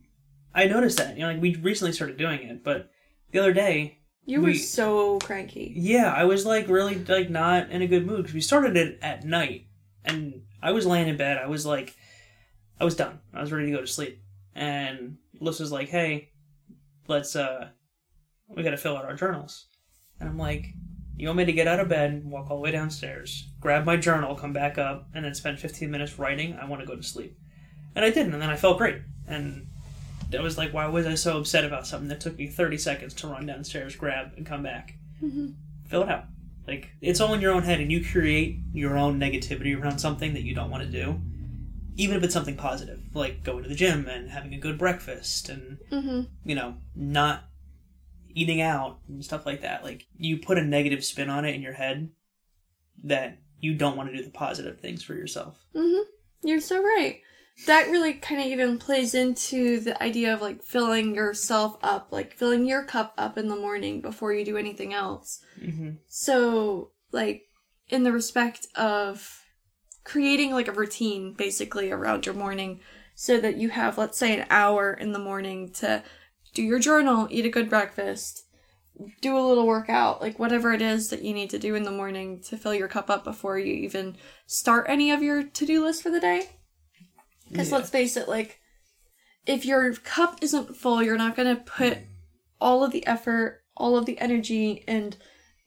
I 0.53 0.65
noticed 0.65 0.97
that, 0.97 1.15
you 1.15 1.21
know, 1.23 1.31
like 1.31 1.41
we 1.41 1.55
recently 1.55 1.91
started 1.93 2.17
doing 2.17 2.41
it, 2.43 2.63
but 2.63 2.89
the 3.31 3.39
other 3.39 3.53
day, 3.53 3.99
You 4.25 4.39
were 4.41 4.47
We- 4.47 4.57
so 4.57 5.19
cranky. 5.19 5.71
yeah, 5.75 6.11
I 6.11 6.25
was 6.25 6.45
like 6.45 6.67
really 6.67 6.95
like 7.05 7.29
not 7.29 7.69
in 7.71 7.81
a 7.81 7.87
good 7.87 8.05
mood 8.05 8.17
because 8.23 8.33
we 8.33 8.41
started 8.41 8.75
it 8.75 8.99
at 9.01 9.23
night, 9.23 9.67
and 10.03 10.41
I 10.61 10.71
was 10.71 10.85
laying 10.85 11.07
in 11.07 11.15
bed. 11.17 11.37
I 11.37 11.47
was 11.47 11.65
like, 11.65 11.95
I 12.79 12.83
was 12.85 12.95
done. 12.95 13.19
I 13.33 13.39
was 13.41 13.51
ready 13.51 13.67
to 13.67 13.71
go 13.71 13.81
to 13.81 13.87
sleep, 13.87 14.21
and 14.53 15.17
Lyss 15.39 15.59
was 15.59 15.71
like, 15.71 15.87
"Hey, 15.89 16.31
let's 17.07 17.35
uh, 17.35 17.69
we 18.49 18.63
got 18.63 18.71
to 18.71 18.77
fill 18.77 18.97
out 18.97 19.05
our 19.05 19.15
journals," 19.15 19.67
and 20.19 20.27
I'm 20.29 20.37
like. 20.37 20.67
You 21.19 21.27
want 21.29 21.37
me 21.39 21.45
to 21.45 21.51
get 21.51 21.67
out 21.67 21.79
of 21.79 21.89
bed, 21.89 22.23
walk 22.25 22.51
all 22.51 22.57
the 22.57 22.61
way 22.61 22.69
downstairs, 22.69 23.49
grab 23.59 23.85
my 23.85 23.97
journal, 23.97 24.35
come 24.35 24.53
back 24.53 24.77
up, 24.77 25.09
and 25.15 25.25
then 25.25 25.33
spend 25.33 25.57
15 25.59 25.89
minutes 25.89 26.19
writing? 26.19 26.53
I 26.61 26.65
want 26.65 26.79
to 26.81 26.85
go 26.85 26.95
to 26.95 27.01
sleep. 27.01 27.35
And 27.95 28.05
I 28.05 28.11
didn't, 28.11 28.33
and 28.33 28.39
then 28.43 28.51
I 28.51 28.55
felt 28.55 28.77
great. 28.77 29.01
And 29.27 29.65
I 30.37 30.41
was 30.41 30.57
like, 30.57 30.73
why 30.73 30.87
was 30.87 31.05
I 31.05 31.15
so 31.15 31.37
upset 31.37 31.63
about 31.63 31.87
something 31.87 32.09
that 32.09 32.19
took 32.19 32.37
me 32.37 32.47
30 32.47 32.77
seconds 32.77 33.13
to 33.15 33.27
run 33.27 33.45
downstairs, 33.45 33.95
grab, 33.95 34.31
and 34.35 34.45
come 34.45 34.63
back? 34.63 34.95
Mm-hmm. 35.23 35.51
Fill 35.87 36.03
it 36.03 36.09
out. 36.09 36.25
Like, 36.67 36.89
it's 37.01 37.21
all 37.21 37.33
in 37.33 37.39
your 37.39 37.53
own 37.53 37.63
head, 37.63 37.79
and 37.79 37.91
you 37.91 38.03
create 38.03 38.59
your 38.73 38.97
own 38.97 39.19
negativity 39.19 39.79
around 39.79 39.99
something 39.99 40.33
that 40.33 40.43
you 40.43 40.53
don't 40.53 40.69
want 40.69 40.83
to 40.83 40.89
do. 40.89 41.19
Even 41.95 42.17
if 42.17 42.23
it's 42.23 42.33
something 42.33 42.57
positive, 42.57 42.99
like 43.13 43.43
going 43.43 43.63
to 43.63 43.69
the 43.69 43.75
gym 43.75 44.07
and 44.07 44.29
having 44.29 44.53
a 44.53 44.59
good 44.59 44.77
breakfast 44.77 45.49
and, 45.49 45.77
Mm-hmm. 45.91 46.21
you 46.43 46.55
know, 46.55 46.75
not 46.95 47.45
eating 48.29 48.61
out 48.61 48.99
and 49.07 49.23
stuff 49.23 49.45
like 49.45 49.61
that. 49.61 49.83
Like, 49.83 50.05
you 50.17 50.37
put 50.37 50.57
a 50.57 50.63
negative 50.63 51.03
spin 51.05 51.29
on 51.29 51.45
it 51.45 51.55
in 51.55 51.61
your 51.61 51.73
head 51.73 52.09
that 53.05 53.39
you 53.59 53.73
don't 53.75 53.95
want 53.95 54.09
to 54.09 54.17
do 54.17 54.23
the 54.23 54.29
positive 54.29 54.79
things 54.79 55.01
for 55.03 55.13
yourself. 55.13 55.57
Mm-hmm. 55.73 56.01
You're 56.47 56.59
so 56.59 56.83
right. 56.83 57.21
That 57.65 57.89
really 57.89 58.13
kind 58.13 58.39
of 58.39 58.47
even 58.47 58.77
plays 58.77 59.13
into 59.13 59.79
the 59.79 60.01
idea 60.01 60.33
of 60.33 60.41
like 60.41 60.61
filling 60.61 61.15
yourself 61.15 61.77
up, 61.81 62.09
like 62.11 62.33
filling 62.33 62.65
your 62.65 62.83
cup 62.83 63.13
up 63.17 63.37
in 63.37 63.47
the 63.47 63.55
morning 63.55 63.99
before 63.99 64.31
you 64.31 64.45
do 64.45 64.57
anything 64.57 64.93
else. 64.93 65.43
Mm-hmm. 65.59 65.95
So, 66.07 66.91
like, 67.11 67.43
in 67.89 68.03
the 68.03 68.11
respect 68.11 68.67
of 68.75 69.43
creating 70.03 70.51
like 70.51 70.67
a 70.67 70.73
routine 70.73 71.33
basically 71.33 71.91
around 71.91 72.25
your 72.25 72.35
morning 72.35 72.79
so 73.15 73.39
that 73.39 73.57
you 73.57 73.69
have, 73.69 73.97
let's 73.97 74.17
say, 74.17 74.39
an 74.39 74.45
hour 74.49 74.93
in 74.93 75.11
the 75.11 75.19
morning 75.19 75.71
to 75.73 76.03
do 76.53 76.61
your 76.61 76.79
journal, 76.79 77.27
eat 77.31 77.45
a 77.45 77.49
good 77.49 77.69
breakfast, 77.69 78.43
do 79.21 79.37
a 79.37 79.41
little 79.41 79.67
workout, 79.67 80.21
like 80.21 80.39
whatever 80.39 80.71
it 80.73 80.81
is 80.81 81.09
that 81.09 81.23
you 81.23 81.33
need 81.33 81.49
to 81.49 81.59
do 81.59 81.75
in 81.75 81.83
the 81.83 81.91
morning 81.91 82.39
to 82.41 82.57
fill 82.57 82.73
your 82.73 82.87
cup 82.87 83.09
up 83.09 83.23
before 83.23 83.59
you 83.59 83.73
even 83.73 84.15
start 84.45 84.85
any 84.87 85.11
of 85.11 85.21
your 85.21 85.43
to 85.43 85.65
do 85.65 85.83
list 85.83 86.03
for 86.03 86.09
the 86.09 86.19
day. 86.19 86.49
Because 87.49 87.69
Yeah. 87.69 87.77
let's 87.77 87.89
face 87.89 88.17
it, 88.17 88.27
like, 88.27 88.59
if 89.45 89.65
your 89.65 89.93
cup 89.95 90.39
isn't 90.41 90.75
full, 90.75 91.01
you're 91.01 91.17
not 91.17 91.35
going 91.35 91.55
to 91.55 91.61
put 91.63 91.99
all 92.59 92.83
of 92.83 92.91
the 92.91 93.05
effort, 93.07 93.63
all 93.75 93.95
of 93.97 94.05
the 94.05 94.19
energy, 94.19 94.83
and 94.87 95.15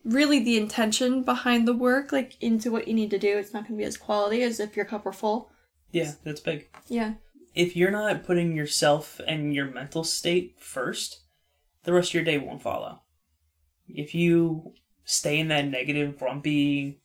really 0.05 0.39
the 0.43 0.57
intention 0.57 1.23
behind 1.23 1.67
the 1.69 1.75
work, 1.77 2.13
like, 2.13 2.37
into 2.43 2.71
what 2.71 2.89
you 2.89 2.95
need 2.95 3.11
to 3.11 3.19
do. 3.19 3.39
It's 3.39 3.53
not 3.53 3.65
going 3.65 3.75
to 3.75 3.79
be 3.79 3.85
as 3.85 3.97
quality 3.97 4.43
as 4.43 4.59
if 4.61 4.77
your 4.77 4.85
cup 4.85 5.05
were 5.05 5.13
full. 5.13 5.51
Yeah, 5.93 6.13
that's 6.25 6.41
big. 6.41 6.69
Yeah. 6.89 7.15
if 7.53 7.75
you're 7.75 7.91
not 7.91 8.23
putting 8.25 8.55
yourself 8.55 9.21
and 9.27 9.53
your 9.53 9.67
mental 9.67 10.05
state 10.05 10.55
first, 10.61 11.21
the 11.83 11.93
rest 11.93 12.11
of 12.11 12.15
your 12.15 12.23
day 12.25 12.39
won't 12.39 12.63
follow. 12.63 13.01
If 13.89 14.15
you 14.15 14.75
stay 15.05 15.41
in 15.41 15.49
that 15.49 15.67
negative, 15.67 16.17
grumpy, 16.17 17.01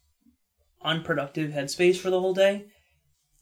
unproductive 0.84 1.51
headspace 1.51 1.98
for 1.98 2.12
the 2.12 2.20
whole 2.20 2.36
day, 2.36 2.67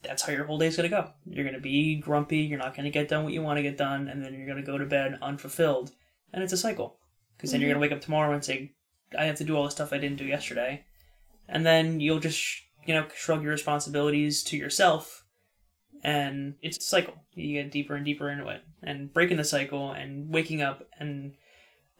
that's 0.04 0.22
how 0.22 0.32
your 0.32 0.44
whole 0.44 0.58
day's 0.58 0.76
gonna 0.76 0.88
go. 0.88 1.10
You're 1.26 1.44
gonna 1.44 1.60
be 1.60 1.96
grumpy, 1.96 2.38
you're 2.38 2.58
not 2.58 2.76
gonna 2.76 2.90
get 2.90 3.08
done 3.08 3.24
what 3.24 3.32
you 3.32 3.42
want 3.42 3.58
to 3.58 3.62
get 3.62 3.76
done, 3.76 4.08
and 4.08 4.24
then 4.24 4.34
you're 4.34 4.46
gonna 4.46 4.62
go 4.62 4.78
to 4.78 4.86
bed 4.86 5.18
unfulfilled. 5.20 5.92
And 6.32 6.42
it's 6.42 6.52
a 6.52 6.56
cycle. 6.56 6.98
Because 7.36 7.52
then 7.52 7.60
you're 7.60 7.70
gonna 7.70 7.76
mm-hmm. 7.76 7.92
wake 7.92 7.92
up 7.92 8.00
tomorrow 8.00 8.32
and 8.32 8.44
say, 8.44 8.72
I 9.18 9.24
have 9.24 9.36
to 9.36 9.44
do 9.44 9.56
all 9.56 9.64
the 9.64 9.70
stuff 9.70 9.92
I 9.92 9.98
didn't 9.98 10.18
do 10.18 10.24
yesterday. 10.24 10.84
And 11.48 11.64
then 11.64 12.00
you'll 12.00 12.20
just, 12.20 12.62
you 12.86 12.94
know, 12.94 13.06
shrug 13.14 13.42
your 13.42 13.52
responsibilities 13.52 14.42
to 14.44 14.56
yourself 14.56 15.24
and 16.04 16.54
it's 16.60 16.76
a 16.76 16.82
cycle. 16.82 17.14
You 17.34 17.62
get 17.62 17.72
deeper 17.72 17.96
and 17.96 18.04
deeper 18.04 18.28
into 18.28 18.46
it, 18.48 18.62
and 18.82 19.12
breaking 19.12 19.38
the 19.38 19.44
cycle 19.44 19.90
and 19.90 20.32
waking 20.32 20.60
up. 20.60 20.86
And 21.00 21.32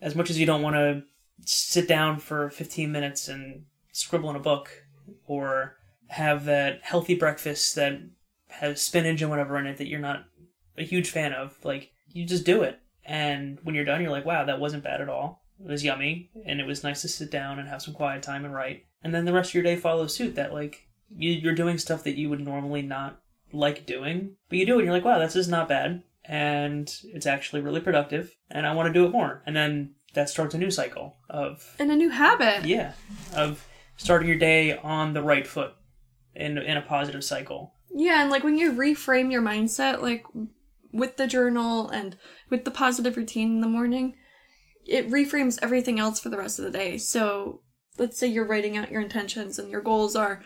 as 0.00 0.14
much 0.14 0.30
as 0.30 0.38
you 0.38 0.46
don't 0.46 0.62
want 0.62 0.76
to 0.76 1.02
sit 1.46 1.88
down 1.88 2.18
for 2.18 2.50
15 2.50 2.92
minutes 2.92 3.28
and 3.28 3.64
scribble 3.92 4.30
in 4.30 4.36
a 4.36 4.40
book 4.40 4.70
or 5.26 5.76
have 6.14 6.44
that 6.44 6.80
healthy 6.82 7.14
breakfast 7.16 7.74
that 7.74 8.00
has 8.48 8.80
spinach 8.80 9.20
and 9.20 9.30
whatever 9.30 9.58
in 9.58 9.66
it 9.66 9.78
that 9.78 9.88
you're 9.88 9.98
not 9.98 10.24
a 10.78 10.84
huge 10.84 11.10
fan 11.10 11.32
of. 11.32 11.56
Like, 11.64 11.90
you 12.08 12.24
just 12.24 12.44
do 12.44 12.62
it. 12.62 12.78
And 13.04 13.58
when 13.64 13.74
you're 13.74 13.84
done, 13.84 14.00
you're 14.00 14.10
like, 14.12 14.24
wow, 14.24 14.44
that 14.44 14.60
wasn't 14.60 14.84
bad 14.84 15.00
at 15.00 15.08
all. 15.08 15.42
It 15.60 15.68
was 15.70 15.84
yummy, 15.84 16.30
and 16.46 16.60
it 16.60 16.66
was 16.66 16.84
nice 16.84 17.02
to 17.02 17.08
sit 17.08 17.30
down 17.30 17.58
and 17.58 17.68
have 17.68 17.82
some 17.82 17.94
quiet 17.94 18.22
time 18.22 18.44
and 18.44 18.54
write. 18.54 18.86
And 19.02 19.14
then 19.14 19.24
the 19.24 19.32
rest 19.32 19.50
of 19.50 19.54
your 19.54 19.62
day 19.64 19.76
follows 19.76 20.14
suit. 20.14 20.34
That 20.36 20.52
like 20.54 20.86
you, 21.14 21.32
you're 21.32 21.54
doing 21.54 21.78
stuff 21.78 22.04
that 22.04 22.16
you 22.16 22.30
would 22.30 22.40
normally 22.40 22.82
not 22.82 23.20
like 23.52 23.86
doing, 23.86 24.36
but 24.48 24.58
you 24.58 24.66
do 24.66 24.74
it. 24.74 24.78
and 24.78 24.84
You're 24.86 24.94
like, 24.94 25.04
wow, 25.04 25.18
this 25.18 25.36
is 25.36 25.48
not 25.48 25.68
bad, 25.68 26.02
and 26.24 26.92
it's 27.04 27.26
actually 27.26 27.60
really 27.60 27.80
productive, 27.80 28.34
and 28.50 28.66
I 28.66 28.74
want 28.74 28.86
to 28.88 28.92
do 28.92 29.04
it 29.04 29.12
more. 29.12 29.42
And 29.46 29.54
then 29.54 29.94
that 30.14 30.28
starts 30.28 30.54
a 30.54 30.58
new 30.58 30.70
cycle 30.70 31.16
of 31.28 31.74
And 31.78 31.90
a 31.90 31.96
new 31.96 32.10
habit. 32.10 32.66
yeah, 32.66 32.92
of 33.34 33.66
starting 33.96 34.28
your 34.28 34.38
day 34.38 34.76
on 34.78 35.12
the 35.12 35.22
right 35.22 35.46
foot 35.46 35.74
in 36.34 36.58
in 36.58 36.76
a 36.76 36.82
positive 36.82 37.24
cycle. 37.24 37.74
Yeah, 37.94 38.22
and 38.22 38.30
like 38.30 38.44
when 38.44 38.58
you 38.58 38.72
reframe 38.72 39.30
your 39.30 39.42
mindset, 39.42 40.02
like 40.02 40.24
with 40.92 41.16
the 41.16 41.26
journal 41.26 41.88
and 41.88 42.16
with 42.50 42.64
the 42.64 42.70
positive 42.70 43.16
routine 43.16 43.56
in 43.56 43.60
the 43.60 43.68
morning, 43.68 44.16
it 44.86 45.10
reframes 45.10 45.58
everything 45.62 45.98
else 45.98 46.20
for 46.20 46.28
the 46.28 46.38
rest 46.38 46.58
of 46.58 46.64
the 46.64 46.70
day. 46.70 46.98
So 46.98 47.60
let's 47.98 48.18
say 48.18 48.26
you're 48.26 48.46
writing 48.46 48.76
out 48.76 48.90
your 48.90 49.00
intentions 49.00 49.58
and 49.58 49.70
your 49.70 49.80
goals 49.80 50.16
are 50.16 50.42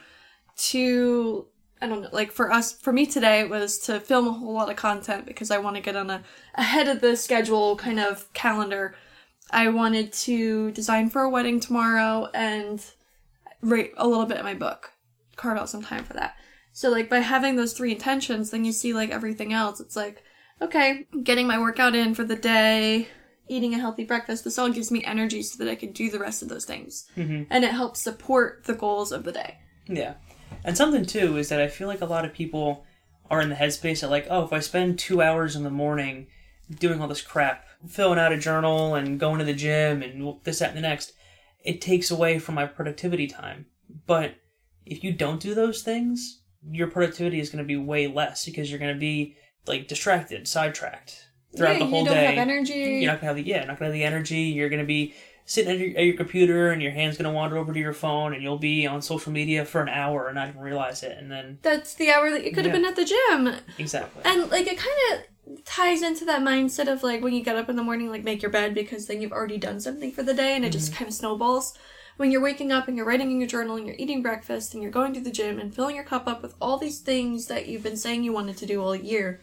to 0.57 1.47
I 1.81 1.87
don't 1.87 2.03
know, 2.03 2.09
like 2.13 2.33
for 2.33 2.53
us, 2.53 2.73
for 2.73 2.93
me 2.93 3.07
today, 3.07 3.41
it 3.41 3.51
was 3.51 3.79
to 3.81 4.01
film 4.01 4.27
a 4.27 4.33
whole 4.33 4.53
lot 4.53 4.71
of 4.71 4.77
content 4.77 5.27
because 5.27 5.51
I 5.51 5.59
want 5.59 5.77
to 5.77 5.83
get 5.83 5.97
on 5.97 6.11
a 6.11 6.25
ahead 6.55 6.89
of 6.89 7.01
the 7.01 7.17
schedule 7.17 7.77
kind 7.77 8.01
of 8.01 8.33
calendar. 8.33 8.97
I 9.51 9.69
wanted 9.69 10.13
to 10.13 10.73
design 10.73 11.09
for 11.09 11.23
a 11.23 11.31
wedding 11.31 11.61
tomorrow 11.61 12.29
and 12.35 12.85
write 13.63 13.93
a 13.97 14.09
little 14.09 14.27
bit 14.27 14.39
in 14.39 14.45
my 14.45 14.55
book, 14.55 14.93
carve 15.39 15.57
out 15.57 15.71
some 15.71 15.83
time 15.83 16.05
for 16.05 16.13
that. 16.13 16.37
So 16.73 16.91
like 16.91 17.09
by 17.09 17.21
having 17.21 17.57
those 17.57 17.73
three 17.73 17.93
intentions, 17.93 18.51
then 18.51 18.65
you 18.67 18.73
see 18.73 18.93
like 18.93 19.11
everything 19.11 19.53
else. 19.53 19.81
It's 19.81 19.97
like, 19.97 20.23
okay, 20.61 21.07
getting 21.23 21.47
my 21.47 21.59
workout 21.59 21.95
in 21.95 22.15
for 22.15 22.25
the 22.25 22.37
day, 22.37 23.09
eating 23.49 23.73
a 23.75 23.79
healthy 23.79 24.05
breakfast. 24.05 24.45
This 24.45 24.59
all 24.59 24.69
gives 24.69 24.91
me 24.91 25.03
energy 25.05 25.43
so 25.43 25.63
that 25.65 25.71
I 25.71 25.75
can 25.75 25.93
do 25.93 26.11
the 26.11 26.19
rest 26.19 26.43
of 26.43 26.49
those 26.51 26.67
things, 26.67 27.07
Mm-hmm. 27.17 27.45
and 27.51 27.65
it 27.65 27.73
helps 27.73 28.01
support 28.03 28.65
the 28.67 28.75
goals 28.75 29.11
of 29.13 29.25
the 29.25 29.33
day. 29.33 29.59
Yeah. 29.87 30.15
And 30.65 30.77
something 30.77 31.07
too 31.07 31.37
is 31.39 31.49
that 31.49 31.61
I 31.61 31.69
feel 31.69 31.89
like 31.89 32.01
a 32.03 32.07
lot 32.07 32.25
of 32.25 32.33
people 32.35 32.85
are 33.31 33.41
in 33.41 33.49
the 33.49 33.55
headspace 33.55 34.01
that 34.01 34.11
like, 34.11 34.27
oh, 34.31 34.45
if 34.45 34.53
I 34.53 34.61
spend 34.61 34.99
two 34.99 35.23
hours 35.23 35.57
in 35.57 35.63
the 35.63 35.71
morning 35.71 36.27
doing 36.79 37.01
all 37.01 37.09
this 37.09 37.23
crap, 37.23 37.65
filling 37.89 38.19
out 38.19 38.33
a 38.33 38.39
journal 38.39 38.95
and 38.95 39.19
going 39.21 39.39
to 39.39 39.45
the 39.45 39.53
gym 39.55 40.03
and 40.03 40.35
this, 40.45 40.59
that, 40.59 40.69
and 40.71 40.77
the 40.79 40.83
next, 40.83 41.13
it 41.65 41.81
takes 41.81 42.11
away 42.11 42.39
from 42.39 42.55
my 42.55 42.67
productivity 42.67 43.27
time. 43.27 43.67
But 44.07 44.35
if 44.91 45.05
you 45.05 45.13
don't 45.13 45.41
do 45.41 45.55
those 45.55 45.83
things, 45.83 46.43
your 46.71 46.89
productivity 46.89 47.41
is 47.41 47.51
going 47.51 47.63
to 47.63 47.67
be 47.67 47.77
way 47.77 48.07
less 48.07 48.45
because 48.45 48.71
you're 48.71 48.81
going 48.81 48.95
to 48.95 49.01
be 49.01 49.37
like 49.67 49.89
distracted, 49.89 50.49
sidetracked 50.49 51.29
throughout 51.57 51.75
yeah, 51.75 51.79
the 51.79 51.87
whole 51.87 52.05
day. 52.05 52.11
you 52.11 52.15
don't 52.15 52.25
day. 52.25 52.35
have 52.37 52.49
energy. 52.49 52.73
You're 52.75 53.13
not 53.13 53.21
gonna 53.21 53.27
have 53.29 53.37
the 53.37 53.43
yeah, 53.43 53.65
not 53.65 53.79
gonna 53.79 53.87
have 53.87 53.93
the 53.93 54.05
energy. 54.05 54.41
You're 54.41 54.69
gonna 54.69 54.85
be 54.85 55.15
sitting 55.45 55.73
at 55.73 55.79
your, 55.79 55.97
at 55.97 56.05
your 56.05 56.17
computer, 56.17 56.71
and 56.71 56.83
your 56.83 56.93
hand's 56.93 57.17
gonna 57.17 57.33
wander 57.33 57.57
over 57.57 57.73
to 57.73 57.79
your 57.79 57.93
phone, 57.93 58.35
and 58.35 58.43
you'll 58.43 58.59
be 58.59 58.87
on 58.87 59.03
social 59.03 59.33
media 59.33 59.65
for 59.65 59.81
an 59.81 59.89
hour 59.89 60.27
and 60.27 60.35
not 60.35 60.49
even 60.49 60.61
realize 60.61 61.03
it. 61.03 61.17
And 61.19 61.31
then 61.31 61.59
That's 61.63 61.95
the 61.95 62.11
hour 62.11 62.31
that 62.31 62.45
you 62.45 62.53
could 62.53 62.65
have 62.65 62.73
been 62.73 62.85
at 62.85 62.97
the 62.97 63.05
gym. 63.05 63.55
exactly, 63.79 64.23
And 64.25 64.51
like 64.51 64.67
it 64.67 64.79
kind 64.79 64.97
of 65.13 65.65
ties 65.65 66.03
into 66.03 66.25
that 66.27 66.43
mindset 66.43 66.93
of 66.93 67.03
like 67.03 67.23
when 67.23 67.33
you 67.33 67.43
get 67.43 67.57
up 67.57 67.69
in 67.69 67.77
the 67.77 67.83
morning, 67.83 68.11
like 68.11 68.25
make 68.25 68.43
your 68.43 68.51
bed 68.51 68.75
because 68.75 69.07
then 69.07 69.23
you've 69.23 69.33
already 69.33 69.59
done 69.59 69.81
something 69.81 70.13
for 70.13 70.23
the 70.23 70.35
day 70.35 70.55
and 70.57 70.65
it 70.65 70.73
just 70.73 70.91
mm-hmm. 70.91 70.99
kind 70.99 71.09
of 71.09 71.15
snowballs. 71.15 71.77
When 72.19 72.31
you're 72.33 72.41
waking 72.43 72.73
up 72.73 72.89
and 72.89 72.97
you're 72.97 73.07
writing 73.07 73.31
in 73.31 73.39
your 73.39 73.49
journal 73.49 73.77
and 73.77 73.87
you're 73.87 73.97
eating 73.99 74.23
breakfast 74.23 74.75
and 74.75 74.83
you're 74.83 74.93
going 74.93 75.15
to 75.15 75.21
the 75.21 75.31
gym 75.31 75.59
and 75.59 75.73
filling 75.75 75.95
your 75.95 76.05
cup 76.05 76.27
up 76.27 76.43
with 76.43 76.55
all 76.61 76.77
these 76.77 76.99
things 76.99 77.47
that 77.47 77.69
you've 77.69 77.85
been 77.85 77.97
saying 77.97 78.25
you 78.25 78.33
wanted 78.33 78.57
to 78.59 78.67
do 78.67 78.83
all 78.83 78.95
year, 78.95 79.41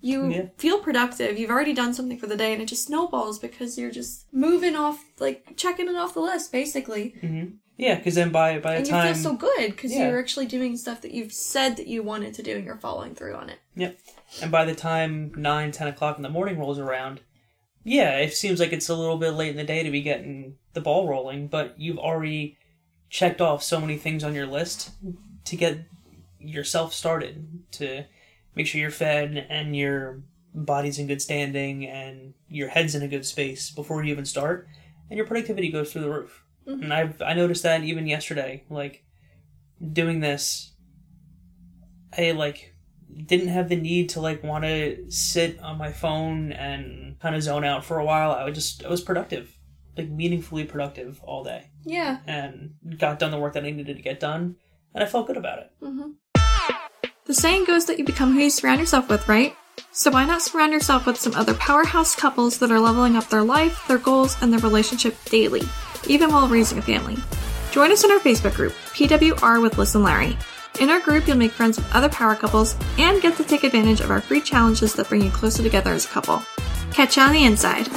you 0.00 0.30
Yeah. 0.30 0.46
feel 0.56 0.80
productive. 0.80 1.38
You've 1.38 1.50
already 1.50 1.74
done 1.74 1.92
something 1.92 2.18
for 2.18 2.26
the 2.26 2.38
day 2.38 2.54
and 2.54 2.62
it 2.62 2.66
just 2.66 2.86
snowballs 2.86 3.38
because 3.38 3.76
you're 3.78 3.90
just 3.90 4.24
moving 4.32 4.74
off, 4.76 5.04
like 5.18 5.56
checking 5.56 5.88
it 5.88 5.94
off 5.96 6.14
the 6.14 6.20
list 6.20 6.50
basically. 6.50 7.14
Mm-hmm. 7.22 7.54
yeah, 7.76 7.96
because 7.96 8.14
then 8.14 8.30
by 8.32 8.58
by 8.58 8.72
the 8.72 8.76
And 8.78 8.86
you 8.88 8.94
feel 9.02 9.14
so 9.14 9.36
good 9.36 9.70
because 9.72 9.92
Yeah. 9.92 10.08
you're 10.08 10.18
actually 10.18 10.46
doing 10.46 10.78
stuff 10.78 11.02
that 11.02 11.12
you've 11.12 11.34
said 11.34 11.76
that 11.76 11.86
you 11.86 12.02
wanted 12.02 12.32
to 12.34 12.42
do 12.42 12.56
and 12.56 12.64
you're 12.64 12.76
following 12.78 13.14
through 13.14 13.34
on 13.34 13.50
it. 13.50 13.58
Yep. 13.76 13.98
And 14.40 14.50
by 14.50 14.64
the 14.64 14.74
time 14.74 15.32
nine, 15.36 15.70
ten 15.70 15.86
o'clock 15.88 16.16
in 16.16 16.22
the 16.22 16.30
morning 16.30 16.58
rolls 16.58 16.78
around, 16.78 17.20
yeah, 17.84 18.16
it 18.18 18.32
seems 18.34 18.58
like 18.58 18.72
it's 18.72 18.88
a 18.88 18.94
little 18.96 19.18
bit 19.18 19.32
late 19.32 19.50
in 19.50 19.56
the 19.56 19.64
day 19.64 19.82
to 19.82 19.90
be 19.90 20.00
getting 20.00 20.56
the 20.72 20.80
ball 20.80 21.08
rolling, 21.08 21.48
but 21.48 21.74
you've 21.78 21.98
already 21.98 22.56
checked 23.08 23.40
off 23.40 23.62
so 23.62 23.80
many 23.80 23.96
things 23.96 24.22
on 24.22 24.34
your 24.34 24.46
list 24.46 24.90
to 25.44 25.56
get 25.56 25.78
yourself 26.38 26.94
started, 26.94 27.64
to 27.72 28.04
make 28.54 28.66
sure 28.66 28.80
you're 28.80 28.90
fed 28.90 29.46
and 29.48 29.76
your 29.76 30.22
body's 30.54 30.98
in 30.98 31.06
good 31.06 31.22
standing 31.22 31.86
and 31.86 32.34
your 32.48 32.68
head's 32.68 32.94
in 32.94 33.02
a 33.02 33.08
good 33.08 33.24
space 33.24 33.70
before 33.70 34.02
you 34.02 34.12
even 34.12 34.24
start, 34.24 34.68
and 35.08 35.16
your 35.16 35.26
productivity 35.26 35.70
goes 35.70 35.92
through 35.92 36.02
the 36.02 36.10
roof. 36.10 36.44
Mm-hmm. 36.66 36.82
And 36.84 36.92
I've 36.92 37.22
I 37.22 37.34
noticed 37.34 37.62
that 37.62 37.82
even 37.82 38.06
yesterday, 38.06 38.64
like 38.68 39.04
doing 39.92 40.20
this, 40.20 40.72
I 42.16 42.32
like 42.32 42.74
didn't 43.26 43.48
have 43.48 43.68
the 43.68 43.76
need 43.76 44.08
to 44.10 44.20
like 44.20 44.42
want 44.42 44.64
to 44.64 45.10
sit 45.10 45.58
on 45.60 45.78
my 45.78 45.92
phone 45.92 46.52
and 46.52 47.18
kind 47.18 47.34
of 47.34 47.42
zone 47.42 47.64
out 47.64 47.84
for 47.84 47.98
a 47.98 48.04
while. 48.04 48.32
I 48.32 48.44
would 48.44 48.54
just 48.54 48.84
I 48.84 48.88
was 48.88 49.00
productive, 49.00 49.56
like 50.00 50.10
meaningfully 50.10 50.64
productive 50.64 51.20
all 51.22 51.44
day, 51.44 51.70
Yeah. 51.84 52.18
and 52.26 52.74
got 52.98 53.18
done 53.18 53.30
the 53.30 53.38
work 53.38 53.54
that 53.54 53.64
I 53.64 53.70
needed 53.70 53.96
to 53.96 54.02
get 54.02 54.20
done, 54.20 54.56
and 54.94 55.04
I 55.04 55.06
felt 55.06 55.26
good 55.26 55.36
about 55.36 55.58
it. 55.60 55.70
Mm-hmm. 55.82 56.10
The 57.26 57.34
saying 57.34 57.64
goes 57.64 57.86
that 57.86 57.98
you 57.98 58.04
become 58.04 58.32
who 58.32 58.40
you 58.40 58.50
surround 58.50 58.80
yourself 58.80 59.08
with, 59.08 59.28
right? 59.28 59.54
So 59.92 60.10
why 60.10 60.24
not 60.24 60.42
surround 60.42 60.72
yourself 60.72 61.06
with 61.06 61.16
some 61.16 61.34
other 61.34 61.54
powerhouse 61.54 62.14
couples 62.14 62.58
that 62.58 62.70
are 62.70 62.80
leveling 62.80 63.16
up 63.16 63.28
their 63.28 63.42
life, 63.42 63.86
their 63.88 63.98
goals, 63.98 64.36
and 64.42 64.52
their 64.52 64.60
relationship 64.60 65.16
daily, 65.26 65.62
even 66.06 66.32
while 66.32 66.48
raising 66.48 66.78
a 66.78 66.82
family? 66.82 67.16
Join 67.70 67.92
us 67.92 68.02
in 68.04 68.10
our 68.10 68.18
Facebook 68.18 68.54
group, 68.54 68.72
PWR 68.94 69.62
with 69.62 69.74
Lyss 69.74 69.94
and 69.94 70.02
Larry. 70.02 70.36
In 70.80 70.90
our 70.90 71.00
group, 71.00 71.26
you'll 71.28 71.36
make 71.36 71.52
friends 71.52 71.76
with 71.76 71.94
other 71.94 72.08
power 72.08 72.34
couples 72.34 72.74
and 72.98 73.22
get 73.22 73.36
to 73.36 73.44
take 73.44 73.64
advantage 73.64 74.00
of 74.00 74.10
our 74.10 74.20
free 74.20 74.40
challenges 74.40 74.94
that 74.94 75.08
bring 75.08 75.22
you 75.22 75.30
closer 75.30 75.62
together 75.62 75.92
as 75.92 76.04
a 76.04 76.08
couple. 76.08 76.42
Catch 76.92 77.16
you 77.16 77.22
on 77.22 77.32
the 77.32 77.44
inside. 77.44 77.88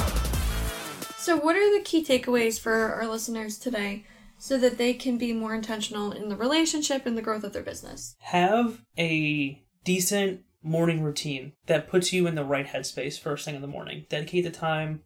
So, 1.24 1.38
what 1.38 1.56
are 1.56 1.78
the 1.78 1.82
key 1.82 2.04
takeaways 2.04 2.60
for 2.60 2.92
our 2.92 3.06
listeners 3.06 3.56
today 3.56 4.04
so 4.36 4.58
that 4.58 4.76
they 4.76 4.92
can 4.92 5.16
be 5.16 5.32
more 5.32 5.54
intentional 5.54 6.12
in 6.12 6.28
the 6.28 6.36
relationship 6.36 7.06
and 7.06 7.16
the 7.16 7.22
growth 7.22 7.44
of 7.44 7.54
their 7.54 7.62
business? 7.62 8.14
Have 8.18 8.82
a 8.98 9.64
decent 9.84 10.42
morning 10.62 11.02
routine 11.02 11.54
that 11.64 11.88
puts 11.88 12.12
you 12.12 12.26
in 12.26 12.34
the 12.34 12.44
right 12.44 12.66
headspace 12.66 13.18
first 13.18 13.46
thing 13.46 13.54
in 13.54 13.62
the 13.62 13.66
morning. 13.66 14.04
Dedicate 14.10 14.44
the 14.44 14.50
time 14.50 15.00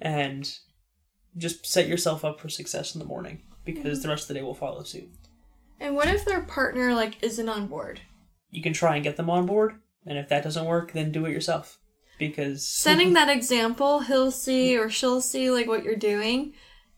and 0.00 0.58
just 1.36 1.64
set 1.64 1.86
yourself 1.86 2.24
up 2.24 2.40
for 2.40 2.48
success 2.48 2.96
in 2.96 2.98
the 2.98 3.06
morning 3.06 3.42
because 3.64 3.98
mm-hmm. 3.98 4.02
the 4.02 4.08
rest 4.08 4.24
of 4.24 4.28
the 4.28 4.34
day 4.34 4.42
will 4.42 4.56
follow 4.56 4.82
suit. 4.82 5.08
And 5.78 5.94
what 5.94 6.08
if 6.08 6.24
their 6.24 6.40
partner 6.40 6.94
like 6.94 7.22
isn't 7.22 7.48
on 7.48 7.68
board? 7.68 8.00
You 8.50 8.60
can 8.60 8.72
try 8.72 8.96
and 8.96 9.04
get 9.04 9.16
them 9.16 9.30
on 9.30 9.46
board, 9.46 9.76
and 10.04 10.18
if 10.18 10.28
that 10.30 10.42
doesn't 10.42 10.66
work, 10.66 10.94
then 10.94 11.12
do 11.12 11.26
it 11.26 11.30
yourself. 11.30 11.78
Because 12.18 12.66
Setting 12.66 13.12
that 13.14 13.28
example, 13.28 14.00
he'll 14.00 14.30
see 14.30 14.78
or 14.78 14.88
she'll 14.88 15.20
see 15.20 15.50
like 15.50 15.66
what 15.66 15.82
you're 15.82 15.96
doing 15.96 16.54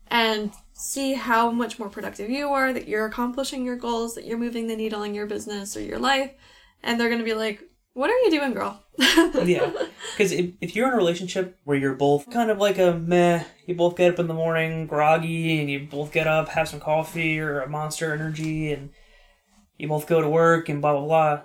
and 0.09 0.51
see 0.73 1.13
how 1.13 1.51
much 1.51 1.79
more 1.79 1.89
productive 1.89 2.29
you 2.29 2.49
are, 2.49 2.71
that 2.71 2.87
you're 2.87 3.05
accomplishing 3.05 3.65
your 3.65 3.75
goals, 3.75 4.15
that 4.15 4.25
you're 4.25 4.37
moving 4.37 4.67
the 4.67 4.75
needle 4.75 5.03
in 5.03 5.15
your 5.15 5.25
business 5.25 5.75
or 5.75 5.81
your 5.81 5.99
life, 5.99 6.31
and 6.83 6.99
they're 6.99 7.09
going 7.09 7.19
to 7.19 7.25
be 7.25 7.33
like, 7.33 7.63
"What 7.93 8.09
are 8.09 8.19
you 8.19 8.31
doing, 8.31 8.53
girl?" 8.53 8.83
yeah, 8.97 9.71
because 10.11 10.31
if, 10.31 10.51
if 10.61 10.75
you're 10.75 10.87
in 10.87 10.93
a 10.93 10.97
relationship 10.97 11.57
where 11.63 11.77
you're 11.77 11.95
both 11.95 12.29
kind 12.29 12.51
of 12.51 12.59
like 12.59 12.77
a 12.77 12.93
meh, 12.93 13.43
you 13.65 13.75
both 13.75 13.97
get 13.97 14.13
up 14.13 14.19
in 14.19 14.27
the 14.27 14.33
morning 14.33 14.87
groggy, 14.87 15.59
and 15.59 15.69
you 15.69 15.87
both 15.89 16.11
get 16.11 16.27
up, 16.27 16.49
have 16.49 16.69
some 16.69 16.79
coffee 16.79 17.39
or 17.39 17.61
a 17.61 17.69
Monster 17.69 18.13
Energy, 18.13 18.71
and 18.71 18.91
you 19.77 19.87
both 19.87 20.07
go 20.07 20.21
to 20.21 20.29
work 20.29 20.69
and 20.69 20.81
blah 20.81 20.93
blah 20.93 21.05
blah, 21.05 21.41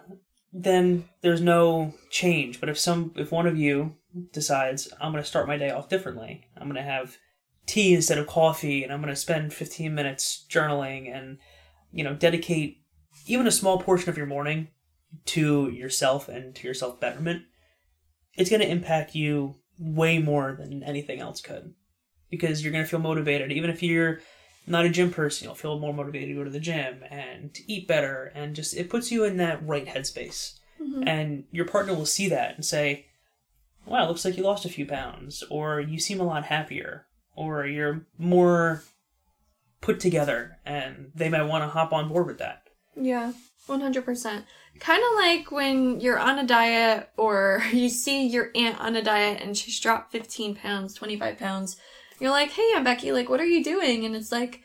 then 0.52 1.08
there's 1.22 1.40
no 1.40 1.94
change. 2.10 2.60
But 2.60 2.68
if 2.68 2.78
some, 2.78 3.12
if 3.16 3.32
one 3.32 3.46
of 3.46 3.58
you 3.58 3.96
decides 4.32 4.92
I'm 5.00 5.12
going 5.12 5.22
to 5.22 5.28
start 5.28 5.48
my 5.48 5.56
day 5.56 5.70
off 5.70 5.88
differently, 5.88 6.44
I'm 6.56 6.64
going 6.64 6.76
to 6.76 6.82
have 6.82 7.16
tea 7.66 7.94
instead 7.94 8.18
of 8.18 8.26
coffee, 8.26 8.82
and 8.82 8.92
I'm 8.92 9.00
going 9.00 9.12
to 9.12 9.16
spend 9.16 9.54
15 9.54 9.94
minutes 9.94 10.44
journaling, 10.50 11.14
and 11.14 11.38
you 11.92 12.04
know, 12.04 12.14
dedicate 12.14 12.78
even 13.26 13.46
a 13.46 13.52
small 13.52 13.78
portion 13.78 14.10
of 14.10 14.16
your 14.16 14.26
morning 14.26 14.68
to 15.26 15.70
yourself 15.70 16.28
and 16.28 16.54
to 16.54 16.64
your 16.64 16.74
self 16.74 17.00
betterment, 17.00 17.42
it's 18.34 18.50
going 18.50 18.62
to 18.62 18.70
impact 18.70 19.14
you 19.14 19.56
way 19.78 20.18
more 20.18 20.56
than 20.58 20.82
anything 20.82 21.20
else 21.20 21.40
could. 21.40 21.74
Because 22.30 22.62
you're 22.62 22.72
going 22.72 22.84
to 22.84 22.88
feel 22.88 22.98
motivated. 22.98 23.52
Even 23.52 23.68
if 23.68 23.82
you're 23.82 24.20
not 24.66 24.84
a 24.84 24.90
gym 24.90 25.10
person, 25.10 25.46
you'll 25.46 25.54
feel 25.54 25.78
more 25.78 25.92
motivated 25.94 26.28
to 26.28 26.34
go 26.34 26.44
to 26.44 26.50
the 26.50 26.60
gym 26.60 27.02
and 27.10 27.52
to 27.54 27.72
eat 27.72 27.88
better. 27.88 28.32
And 28.34 28.54
just, 28.54 28.76
it 28.76 28.90
puts 28.90 29.10
you 29.10 29.24
in 29.24 29.36
that 29.38 29.66
right 29.66 29.86
headspace. 29.86 30.58
Mm-hmm. 30.80 31.06
And 31.06 31.44
your 31.50 31.66
partner 31.66 31.94
will 31.94 32.06
see 32.06 32.28
that 32.28 32.54
and 32.54 32.64
say, 32.64 33.06
wow, 33.86 34.04
it 34.04 34.08
looks 34.08 34.24
like 34.24 34.36
you 34.36 34.42
lost 34.42 34.64
a 34.64 34.70
few 34.70 34.86
pounds. 34.86 35.42
Or 35.50 35.80
you 35.80 35.98
seem 35.98 36.20
a 36.20 36.24
lot 36.24 36.44
happier. 36.44 37.06
Or 37.34 37.66
you're 37.66 38.06
more 38.18 38.84
put 39.82 40.00
together 40.00 40.58
and 40.64 41.10
they 41.14 41.28
might 41.28 41.42
want 41.42 41.64
to 41.64 41.68
hop 41.68 41.92
on 41.92 42.08
board 42.08 42.26
with 42.26 42.38
that. 42.38 42.62
Yeah, 42.96 43.32
100%. 43.68 44.44
Kind 44.78 45.02
of 45.02 45.14
like 45.16 45.50
when 45.50 46.00
you're 46.00 46.18
on 46.18 46.38
a 46.38 46.46
diet 46.46 47.10
or 47.18 47.62
you 47.72 47.90
see 47.90 48.26
your 48.26 48.50
aunt 48.54 48.80
on 48.80 48.96
a 48.96 49.02
diet 49.02 49.42
and 49.42 49.56
she's 49.56 49.78
dropped 49.78 50.12
15 50.12 50.54
pounds, 50.54 50.94
25 50.94 51.38
pounds. 51.38 51.76
You're 52.22 52.30
like, 52.30 52.52
hey, 52.52 52.70
I'm 52.76 52.84
Becky, 52.84 53.10
like, 53.10 53.28
what 53.28 53.40
are 53.40 53.44
you 53.44 53.64
doing? 53.64 54.04
And 54.04 54.14
it's 54.14 54.30
like, 54.30 54.62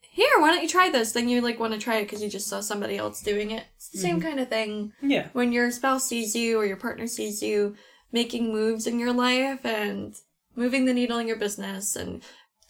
here, 0.00 0.26
why 0.38 0.50
don't 0.50 0.62
you 0.62 0.68
try 0.68 0.88
this? 0.88 1.12
Then 1.12 1.28
you 1.28 1.42
like 1.42 1.60
want 1.60 1.74
to 1.74 1.78
try 1.78 1.96
it 1.96 2.04
because 2.04 2.22
you 2.22 2.30
just 2.30 2.46
saw 2.46 2.60
somebody 2.60 2.96
else 2.96 3.20
doing 3.20 3.50
it. 3.50 3.64
It's 3.76 3.90
the 3.90 3.98
same 3.98 4.18
mm-hmm. 4.18 4.28
kind 4.28 4.40
of 4.40 4.48
thing 4.48 4.94
Yeah. 5.02 5.28
when 5.34 5.52
your 5.52 5.70
spouse 5.70 6.06
sees 6.06 6.34
you 6.34 6.58
or 6.58 6.64
your 6.64 6.78
partner 6.78 7.06
sees 7.06 7.42
you 7.42 7.76
making 8.12 8.50
moves 8.50 8.86
in 8.86 8.98
your 8.98 9.12
life 9.12 9.62
and 9.66 10.14
moving 10.56 10.86
the 10.86 10.94
needle 10.94 11.18
in 11.18 11.28
your 11.28 11.36
business 11.36 11.96
and 11.96 12.22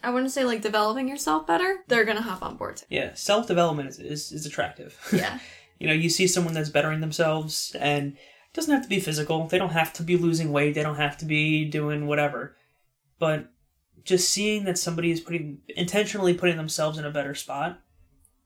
I 0.02 0.10
want 0.10 0.26
to 0.26 0.30
say 0.30 0.42
like 0.42 0.60
developing 0.60 1.08
yourself 1.08 1.46
better, 1.46 1.84
they're 1.86 2.04
gonna 2.04 2.20
hop 2.20 2.42
on 2.42 2.56
board. 2.56 2.82
Yeah. 2.88 3.14
Self 3.14 3.46
development 3.46 3.90
is, 3.90 4.00
is, 4.00 4.32
is 4.32 4.44
attractive. 4.44 4.98
Yeah. 5.12 5.38
you 5.78 5.86
know, 5.86 5.92
you 5.92 6.10
see 6.10 6.26
someone 6.26 6.54
that's 6.54 6.68
bettering 6.68 7.00
themselves 7.00 7.76
and 7.78 8.14
it 8.14 8.54
doesn't 8.54 8.74
have 8.74 8.82
to 8.82 8.88
be 8.88 8.98
physical. 8.98 9.46
They 9.46 9.58
don't 9.58 9.70
have 9.70 9.92
to 9.92 10.02
be 10.02 10.16
losing 10.16 10.50
weight. 10.50 10.74
They 10.74 10.82
don't 10.82 10.96
have 10.96 11.16
to 11.18 11.24
be 11.26 11.64
doing 11.64 12.08
whatever. 12.08 12.56
But 13.20 13.50
just 14.04 14.30
seeing 14.30 14.64
that 14.64 14.78
somebody 14.78 15.10
is 15.10 15.20
putting 15.20 15.58
intentionally 15.68 16.34
putting 16.34 16.56
themselves 16.56 16.98
in 16.98 17.04
a 17.04 17.10
better 17.10 17.34
spot 17.34 17.80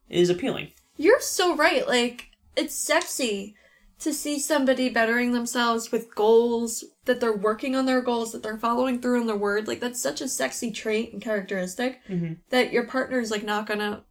is 0.08 0.30
appealing. 0.30 0.72
You're 0.96 1.20
so 1.20 1.54
right. 1.56 1.86
Like, 1.86 2.28
it's 2.56 2.74
sexy 2.74 3.54
to 4.00 4.12
see 4.12 4.38
somebody 4.38 4.88
bettering 4.88 5.32
themselves 5.32 5.90
with 5.90 6.14
goals, 6.14 6.84
that 7.04 7.20
they're 7.20 7.36
working 7.36 7.74
on 7.74 7.86
their 7.86 8.00
goals, 8.00 8.30
that 8.32 8.42
they're 8.42 8.56
following 8.58 9.00
through 9.00 9.20
on 9.20 9.26
their 9.26 9.36
word. 9.36 9.66
Like, 9.66 9.80
that's 9.80 10.00
such 10.00 10.20
a 10.20 10.28
sexy 10.28 10.70
trait 10.70 11.12
and 11.12 11.20
characteristic 11.22 12.00
Mm-hmm. 12.08 12.34
that 12.50 12.72
your 12.72 12.84
partner 12.84 13.18
is 13.20 13.30
like 13.30 13.42
not 13.42 13.66
gonna. 13.66 14.04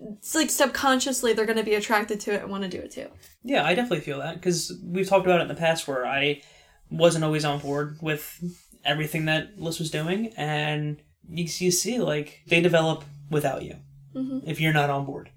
It's 0.00 0.34
like 0.34 0.50
subconsciously 0.50 1.32
they're 1.32 1.46
gonna 1.46 1.64
be 1.64 1.74
attracted 1.74 2.20
to 2.20 2.32
it 2.34 2.42
and 2.42 2.50
want 2.50 2.62
to 2.64 2.68
do 2.68 2.78
it 2.78 2.92
too. 2.92 3.08
Yeah, 3.42 3.64
I 3.64 3.74
definitely 3.74 4.04
feel 4.04 4.18
that 4.18 4.34
because 4.36 4.72
we've 4.84 5.08
talked 5.08 5.26
about 5.26 5.40
it 5.40 5.42
in 5.42 5.48
the 5.48 5.54
past 5.54 5.88
where 5.88 6.06
I 6.06 6.42
wasn't 6.90 7.24
always 7.24 7.44
on 7.44 7.58
board 7.58 7.98
with 8.00 8.38
everything 8.84 9.24
that 9.26 9.58
Lyss 9.58 9.78
was 9.78 9.90
doing, 9.90 10.32
and 10.36 10.98
you, 11.28 11.44
you 11.44 11.70
see 11.70 11.98
like 11.98 12.42
they 12.46 12.60
develop 12.60 13.04
without 13.30 13.62
you 13.62 13.76
Mhm. 14.14 14.42
if 14.46 14.60
you're 14.60 14.72
not 14.72 14.90
on 14.90 15.04
board. 15.04 15.30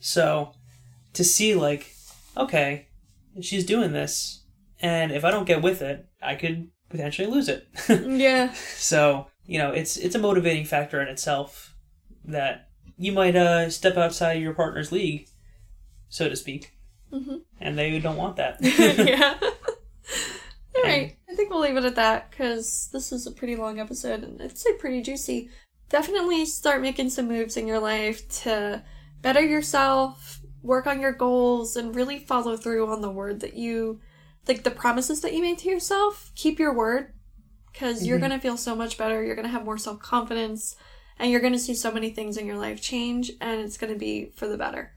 So 0.00 0.52
to 1.14 1.24
see 1.24 1.54
like, 1.54 1.92
okay, 2.36 2.88
she's 3.40 3.64
doing 3.66 3.92
this, 3.92 4.42
and 4.80 5.10
if 5.12 5.24
I 5.24 5.30
don't 5.30 5.46
get 5.46 5.62
with 5.62 5.82
it, 5.82 6.06
I 6.22 6.34
could 6.34 6.70
potentially 6.88 7.26
lose 7.28 7.48
it. 7.48 7.66
Yeah. 8.06 8.52
so 8.76 9.26
you 9.46 9.58
know, 9.58 9.70
it's 9.72 9.96
it's 9.96 10.14
a 10.14 10.18
motivating 10.18 10.64
factor 10.64 11.00
in 11.02 11.08
itself 11.08 11.74
that 12.24 12.68
you 12.96 13.12
might 13.12 13.36
uh, 13.36 13.68
step 13.70 13.96
outside 13.96 14.34
your 14.40 14.54
partner's 14.54 14.92
league, 14.92 15.28
so 16.08 16.28
to 16.28 16.36
speak, 16.36 16.72
Mhm. 17.12 17.40
and 17.60 17.76
they 17.76 17.98
don't 17.98 18.16
want 18.16 18.36
that. 18.36 18.58
yeah. 18.62 19.34
All 20.76 20.82
right. 20.82 21.16
I 21.34 21.36
think 21.36 21.50
we'll 21.50 21.62
leave 21.62 21.76
it 21.76 21.84
at 21.84 21.96
that 21.96 22.30
because 22.30 22.88
this 22.92 23.10
is 23.10 23.26
a 23.26 23.32
pretty 23.32 23.56
long 23.56 23.80
episode 23.80 24.22
and 24.22 24.40
it's 24.40 24.64
like 24.64 24.78
pretty 24.78 25.02
juicy. 25.02 25.50
Definitely 25.88 26.46
start 26.46 26.80
making 26.80 27.10
some 27.10 27.26
moves 27.26 27.56
in 27.56 27.66
your 27.66 27.80
life 27.80 28.28
to 28.42 28.84
better 29.20 29.40
yourself, 29.40 30.40
work 30.62 30.86
on 30.86 31.00
your 31.00 31.10
goals, 31.10 31.74
and 31.74 31.92
really 31.96 32.20
follow 32.20 32.56
through 32.56 32.88
on 32.88 33.00
the 33.00 33.10
word 33.10 33.40
that 33.40 33.54
you, 33.54 33.98
like 34.46 34.62
the 34.62 34.70
promises 34.70 35.22
that 35.22 35.34
you 35.34 35.42
made 35.42 35.58
to 35.58 35.68
yourself. 35.68 36.30
Keep 36.36 36.60
your 36.60 36.72
word 36.72 37.12
because 37.72 38.06
you're 38.06 38.18
Mhm. 38.18 38.28
going 38.28 38.32
to 38.32 38.38
feel 38.38 38.56
so 38.56 38.76
much 38.76 38.96
better. 38.96 39.20
You're 39.24 39.34
going 39.34 39.48
to 39.48 39.50
have 39.50 39.64
more 39.64 39.76
self 39.76 39.98
confidence 39.98 40.76
and 41.18 41.32
you're 41.32 41.40
going 41.40 41.52
to 41.52 41.58
see 41.58 41.74
so 41.74 41.90
many 41.90 42.10
things 42.10 42.36
in 42.36 42.46
your 42.46 42.58
life 42.58 42.80
change 42.80 43.32
and 43.40 43.60
it's 43.60 43.76
going 43.76 43.92
to 43.92 43.98
be 43.98 44.26
for 44.36 44.46
the 44.46 44.56
better. 44.56 44.92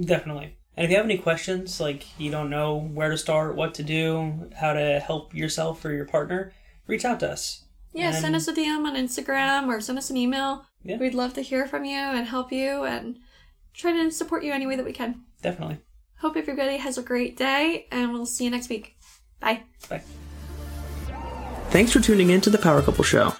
Definitely. 0.00 0.56
And 0.76 0.84
if 0.84 0.90
you 0.90 0.96
have 0.96 1.06
any 1.06 1.18
questions, 1.18 1.80
like 1.80 2.18
you 2.18 2.30
don't 2.30 2.50
know 2.50 2.76
where 2.76 3.10
to 3.10 3.18
start, 3.18 3.54
what 3.54 3.74
to 3.74 3.82
do, 3.82 4.50
how 4.56 4.72
to 4.72 5.00
help 5.00 5.34
yourself 5.34 5.84
or 5.84 5.92
your 5.92 6.04
partner, 6.04 6.52
reach 6.86 7.04
out 7.04 7.20
to 7.20 7.30
us. 7.30 7.64
Yeah, 7.92 8.10
send 8.10 8.34
us 8.34 8.48
a 8.48 8.52
DM 8.52 8.84
on 8.84 8.96
Instagram 8.96 9.68
or 9.68 9.80
send 9.80 9.98
us 9.98 10.10
an 10.10 10.16
email. 10.16 10.66
Yeah. 10.82 10.98
We'd 10.98 11.14
love 11.14 11.34
to 11.34 11.42
hear 11.42 11.66
from 11.66 11.84
you 11.84 11.96
and 11.96 12.26
help 12.26 12.50
you 12.50 12.84
and 12.84 13.18
try 13.72 13.92
to 13.92 14.10
support 14.10 14.42
you 14.42 14.52
any 14.52 14.66
way 14.66 14.74
that 14.74 14.84
we 14.84 14.92
can. 14.92 15.22
Definitely. 15.42 15.78
Hope 16.18 16.36
everybody 16.36 16.76
has 16.78 16.98
a 16.98 17.02
great 17.02 17.36
day 17.36 17.86
and 17.92 18.12
we'll 18.12 18.26
see 18.26 18.44
you 18.44 18.50
next 18.50 18.68
week. 18.68 18.96
Bye. 19.38 19.62
Bye. 19.88 20.02
Thanks 21.70 21.92
for 21.92 22.00
tuning 22.00 22.30
in 22.30 22.40
to 22.42 22.50
the 22.50 22.58
Power 22.58 22.82
Couple 22.82 23.04
Show. 23.04 23.32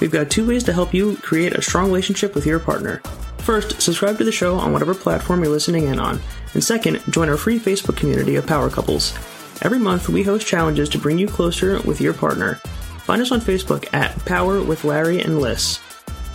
We've 0.00 0.10
got 0.10 0.30
two 0.30 0.46
ways 0.46 0.64
to 0.64 0.72
help 0.72 0.92
you 0.94 1.16
create 1.16 1.54
a 1.54 1.62
strong 1.62 1.86
relationship 1.86 2.34
with 2.34 2.46
your 2.46 2.58
partner. 2.58 2.98
First, 3.38 3.80
subscribe 3.80 4.18
to 4.18 4.24
the 4.24 4.32
show 4.32 4.56
on 4.56 4.72
whatever 4.72 4.94
platform 4.94 5.42
you're 5.42 5.52
listening 5.52 5.86
in 5.86 6.00
on. 6.00 6.20
And 6.54 6.62
second, 6.62 7.00
join 7.10 7.28
our 7.28 7.36
free 7.36 7.58
Facebook 7.58 7.96
community 7.96 8.36
of 8.36 8.46
power 8.46 8.70
couples. 8.70 9.14
Every 9.62 9.78
month, 9.78 10.08
we 10.08 10.22
host 10.22 10.46
challenges 10.46 10.88
to 10.90 10.98
bring 10.98 11.18
you 11.18 11.28
closer 11.28 11.80
with 11.82 12.00
your 12.00 12.14
partner. 12.14 12.54
Find 13.04 13.20
us 13.20 13.32
on 13.32 13.40
Facebook 13.40 13.92
at 13.92 14.16
Power 14.24 14.62
with 14.62 14.84
Larry 14.84 15.20
and 15.20 15.40
Lyss. 15.40 15.80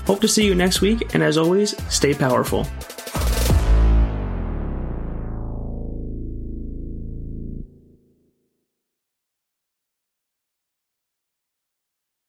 Hope 0.05 0.21
to 0.21 0.27
see 0.27 0.45
you 0.45 0.53
next 0.53 0.81
week, 0.81 1.13
and 1.13 1.23
as 1.23 1.37
always, 1.37 1.75
stay 1.91 2.13
powerful. 2.13 2.67